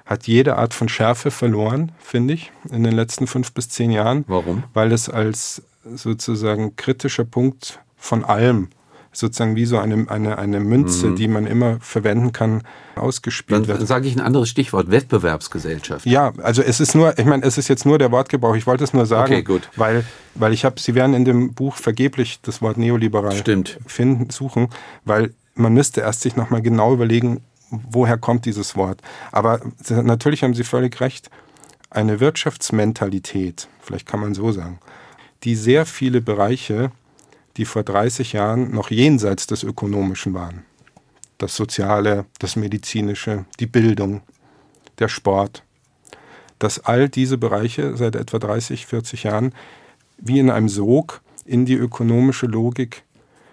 hat 0.04 0.26
jede 0.26 0.56
Art 0.56 0.72
von 0.72 0.88
Schärfe 0.88 1.30
verloren, 1.30 1.92
finde 1.98 2.34
ich, 2.34 2.52
in 2.70 2.84
den 2.84 2.94
letzten 2.94 3.26
fünf 3.26 3.52
bis 3.52 3.68
zehn 3.68 3.90
Jahren. 3.90 4.24
Warum? 4.26 4.64
Weil 4.72 4.92
es 4.92 5.08
als 5.08 5.62
sozusagen 5.84 6.76
kritischer 6.76 7.24
Punkt 7.24 7.80
von 7.98 8.24
allem 8.24 8.68
sozusagen 9.12 9.56
wie 9.56 9.64
so 9.64 9.78
eine, 9.78 10.06
eine, 10.08 10.38
eine 10.38 10.60
Münze, 10.60 11.08
mhm. 11.08 11.16
die 11.16 11.28
man 11.28 11.46
immer 11.46 11.78
verwenden 11.80 12.32
kann, 12.32 12.62
ausgespielt 12.94 13.62
Dann, 13.62 13.66
wird. 13.66 13.80
Dann 13.80 13.86
sage 13.86 14.06
ich 14.06 14.14
ein 14.14 14.20
anderes 14.20 14.48
Stichwort, 14.48 14.90
Wettbewerbsgesellschaft. 14.90 16.06
Ja, 16.06 16.32
also 16.42 16.62
es 16.62 16.80
ist 16.80 16.94
nur, 16.94 17.18
ich 17.18 17.24
meine, 17.24 17.44
es 17.44 17.58
ist 17.58 17.68
jetzt 17.68 17.84
nur 17.84 17.98
der 17.98 18.12
Wortgebrauch. 18.12 18.54
Ich 18.54 18.66
wollte 18.66 18.84
es 18.84 18.92
nur 18.92 19.06
sagen, 19.06 19.32
okay, 19.32 19.42
gut. 19.42 19.68
weil, 19.76 20.04
weil 20.34 20.52
ich 20.52 20.64
habe, 20.64 20.78
Sie 20.78 20.94
werden 20.94 21.14
in 21.14 21.24
dem 21.24 21.54
Buch 21.54 21.76
vergeblich 21.76 22.40
das 22.42 22.62
Wort 22.62 22.76
neoliberal 22.76 23.36
Stimmt. 23.36 23.78
finden, 23.86 24.30
suchen, 24.30 24.68
weil 25.04 25.34
man 25.54 25.74
müsste 25.74 26.02
erst 26.02 26.20
sich 26.20 26.36
nochmal 26.36 26.62
genau 26.62 26.92
überlegen, 26.92 27.40
woher 27.70 28.18
kommt 28.18 28.44
dieses 28.44 28.76
Wort. 28.76 29.00
Aber 29.32 29.60
natürlich 29.90 30.42
haben 30.42 30.54
Sie 30.54 30.64
völlig 30.64 31.00
recht, 31.00 31.30
eine 31.90 32.20
Wirtschaftsmentalität, 32.20 33.68
vielleicht 33.80 34.06
kann 34.06 34.20
man 34.20 34.34
so 34.34 34.52
sagen, 34.52 34.78
die 35.44 35.54
sehr 35.54 35.86
viele 35.86 36.20
Bereiche 36.20 36.92
die 37.58 37.64
vor 37.64 37.82
30 37.82 38.32
Jahren 38.32 38.70
noch 38.70 38.90
jenseits 38.90 39.46
des 39.46 39.64
Ökonomischen 39.64 40.32
waren. 40.32 40.64
Das 41.36 41.54
Soziale, 41.56 42.24
das 42.38 42.56
Medizinische, 42.56 43.44
die 43.60 43.66
Bildung, 43.66 44.22
der 44.98 45.08
Sport. 45.08 45.64
Dass 46.58 46.84
all 46.84 47.08
diese 47.08 47.36
Bereiche 47.36 47.96
seit 47.96 48.16
etwa 48.16 48.38
30, 48.38 48.86
40 48.86 49.24
Jahren 49.24 49.52
wie 50.16 50.38
in 50.38 50.50
einem 50.50 50.68
Sog 50.68 51.20
in 51.44 51.64
die 51.64 51.74
ökonomische 51.74 52.46
Logik 52.46 53.04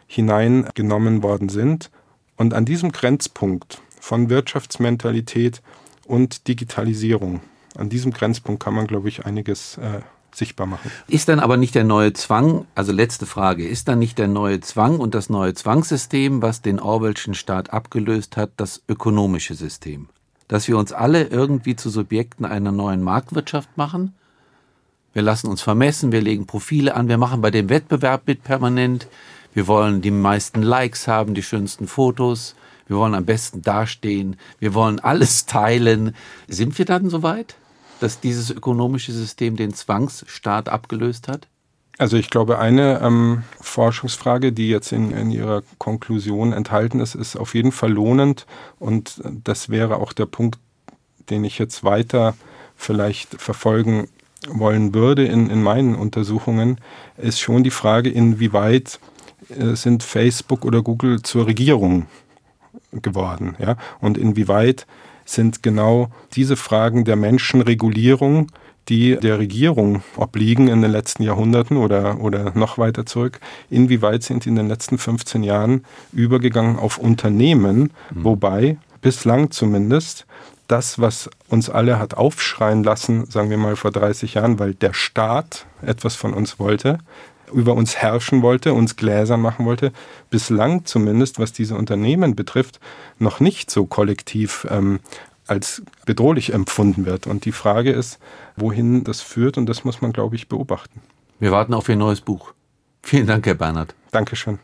hineingenommen 0.07 1.23
worden 1.23 1.49
sind. 1.49 1.91
Und 2.37 2.53
an 2.53 2.65
diesem 2.65 2.91
Grenzpunkt 2.91 3.81
von 3.99 4.29
Wirtschaftsmentalität 4.29 5.61
und 6.05 6.47
Digitalisierung, 6.47 7.41
an 7.75 7.89
diesem 7.89 8.11
Grenzpunkt 8.11 8.63
kann 8.63 8.73
man, 8.73 8.87
glaube 8.87 9.09
ich, 9.09 9.25
einiges 9.25 9.77
äh, 9.77 10.01
sichtbar 10.37 10.67
machen. 10.67 10.91
Ist 11.07 11.29
dann 11.29 11.39
aber 11.39 11.57
nicht 11.57 11.75
der 11.75 11.83
neue 11.83 12.13
Zwang, 12.13 12.65
also 12.75 12.91
letzte 12.91 13.25
Frage, 13.25 13.67
ist 13.67 13.87
dann 13.87 13.99
nicht 13.99 14.17
der 14.17 14.27
neue 14.27 14.59
Zwang 14.59 14.99
und 14.99 15.15
das 15.15 15.29
neue 15.29 15.53
Zwangssystem, 15.53 16.41
was 16.41 16.61
den 16.61 16.79
Orwellschen 16.79 17.33
Staat 17.33 17.71
abgelöst 17.71 18.37
hat, 18.37 18.51
das 18.57 18.81
ökonomische 18.87 19.55
System? 19.55 20.07
Dass 20.47 20.67
wir 20.67 20.77
uns 20.77 20.93
alle 20.93 21.23
irgendwie 21.23 21.75
zu 21.75 21.89
Subjekten 21.89 22.45
einer 22.45 22.71
neuen 22.71 23.01
Marktwirtschaft 23.01 23.77
machen? 23.77 24.13
Wir 25.13 25.21
lassen 25.21 25.47
uns 25.47 25.61
vermessen, 25.61 26.11
wir 26.11 26.21
legen 26.21 26.45
Profile 26.45 26.93
an, 26.95 27.07
wir 27.07 27.17
machen 27.17 27.41
bei 27.41 27.49
dem 27.49 27.69
Wettbewerb 27.69 28.27
mit 28.27 28.43
permanent, 28.43 29.07
wir 29.53 29.67
wollen 29.67 30.01
die 30.01 30.11
meisten 30.11 30.61
Likes 30.61 31.07
haben, 31.07 31.33
die 31.33 31.43
schönsten 31.43 31.87
Fotos, 31.87 32.55
wir 32.87 32.97
wollen 32.97 33.15
am 33.15 33.25
besten 33.25 33.61
dastehen, 33.61 34.35
wir 34.59 34.73
wollen 34.73 34.99
alles 34.99 35.45
teilen. 35.45 36.15
Sind 36.47 36.77
wir 36.77 36.85
dann 36.85 37.09
soweit? 37.09 37.55
Dass 37.99 38.19
dieses 38.19 38.49
ökonomische 38.51 39.11
System 39.11 39.55
den 39.55 39.73
Zwangsstaat 39.73 40.69
abgelöst 40.69 41.27
hat? 41.27 41.47
Also 41.97 42.17
ich 42.17 42.29
glaube, 42.29 42.59
eine 42.59 42.99
ähm, 43.01 43.43
Forschungsfrage, 43.61 44.51
die 44.51 44.69
jetzt 44.69 44.91
in, 44.91 45.11
in 45.11 45.31
Ihrer 45.31 45.63
Konklusion 45.77 46.51
enthalten 46.51 46.99
ist, 46.99 47.15
ist 47.15 47.37
auf 47.37 47.55
jeden 47.55 47.71
Fall 47.71 47.91
lohnend 47.91 48.45
und 48.79 49.21
das 49.43 49.69
wäre 49.69 49.97
auch 49.97 50.11
der 50.11 50.25
Punkt, 50.25 50.59
den 51.29 51.45
ich 51.45 51.57
jetzt 51.57 51.83
weiter 51.83 52.35
vielleicht 52.75 53.41
verfolgen 53.41 54.09
wollen 54.49 54.93
würde 54.93 55.25
in, 55.25 55.49
in 55.49 55.63
meinen 55.63 55.95
Untersuchungen, 55.95 56.79
ist 57.17 57.39
schon 57.39 57.63
die 57.63 57.71
Frage, 57.71 58.09
inwieweit 58.09 58.99
äh, 59.49 59.75
sind 59.75 60.03
Facebook 60.03 60.65
oder 60.65 60.81
Google 60.81 61.21
zur 61.21 61.47
Regierung 61.47 62.07
geworden, 62.91 63.55
ja, 63.59 63.77
und 64.01 64.17
inwieweit 64.17 64.85
sind 65.25 65.63
genau 65.63 66.09
diese 66.33 66.55
Fragen 66.55 67.03
der 67.03 67.15
Menschenregulierung, 67.15 68.51
die 68.87 69.17
der 69.17 69.39
Regierung 69.39 70.03
obliegen 70.15 70.67
in 70.67 70.81
den 70.81 70.91
letzten 70.91 71.23
Jahrhunderten 71.23 71.77
oder, 71.77 72.21
oder 72.21 72.51
noch 72.55 72.77
weiter 72.77 73.05
zurück. 73.05 73.39
Inwieweit 73.69 74.23
sind 74.23 74.45
die 74.45 74.49
in 74.49 74.55
den 74.55 74.67
letzten 74.67 74.97
15 74.97 75.43
Jahren 75.43 75.83
übergegangen 76.13 76.77
auf 76.77 76.99
Unternehmen, 76.99 77.91
mhm. 78.13 78.23
wobei 78.23 78.77
bislang 79.01 79.51
zumindest 79.51 80.25
das, 80.67 80.99
was 80.99 81.29
uns 81.47 81.69
alle 81.69 81.99
hat 81.99 82.15
aufschreien 82.15 82.83
lassen, 82.83 83.25
sagen 83.25 83.49
wir 83.49 83.57
mal 83.57 83.75
vor 83.75 83.91
30 83.91 84.35
Jahren, 84.35 84.59
weil 84.59 84.73
der 84.73 84.93
Staat 84.93 85.67
etwas 85.81 86.15
von 86.15 86.33
uns 86.33 86.59
wollte, 86.59 86.97
über 87.53 87.73
uns 87.73 87.95
herrschen 87.95 88.41
wollte, 88.41 88.73
uns 88.73 88.95
gläsern 88.95 89.41
machen 89.41 89.65
wollte, 89.65 89.91
bislang 90.29 90.85
zumindest, 90.85 91.39
was 91.39 91.53
diese 91.53 91.75
Unternehmen 91.75 92.35
betrifft, 92.35 92.79
noch 93.19 93.39
nicht 93.39 93.71
so 93.71 93.85
kollektiv 93.85 94.67
ähm, 94.69 94.99
als 95.47 95.83
bedrohlich 96.05 96.53
empfunden 96.53 97.05
wird. 97.05 97.27
Und 97.27 97.45
die 97.45 97.51
Frage 97.51 97.91
ist, 97.91 98.19
wohin 98.55 99.03
das 99.03 99.21
führt, 99.21 99.57
und 99.57 99.67
das 99.67 99.83
muss 99.83 100.01
man, 100.01 100.11
glaube 100.11 100.35
ich, 100.35 100.47
beobachten. 100.47 101.01
Wir 101.39 101.51
warten 101.51 101.73
auf 101.73 101.89
Ihr 101.89 101.95
neues 101.95 102.21
Buch. 102.21 102.53
Vielen 103.01 103.27
Dank, 103.27 103.45
Herr 103.45 103.55
Bernhard. 103.55 103.93
Dankeschön. 104.11 104.59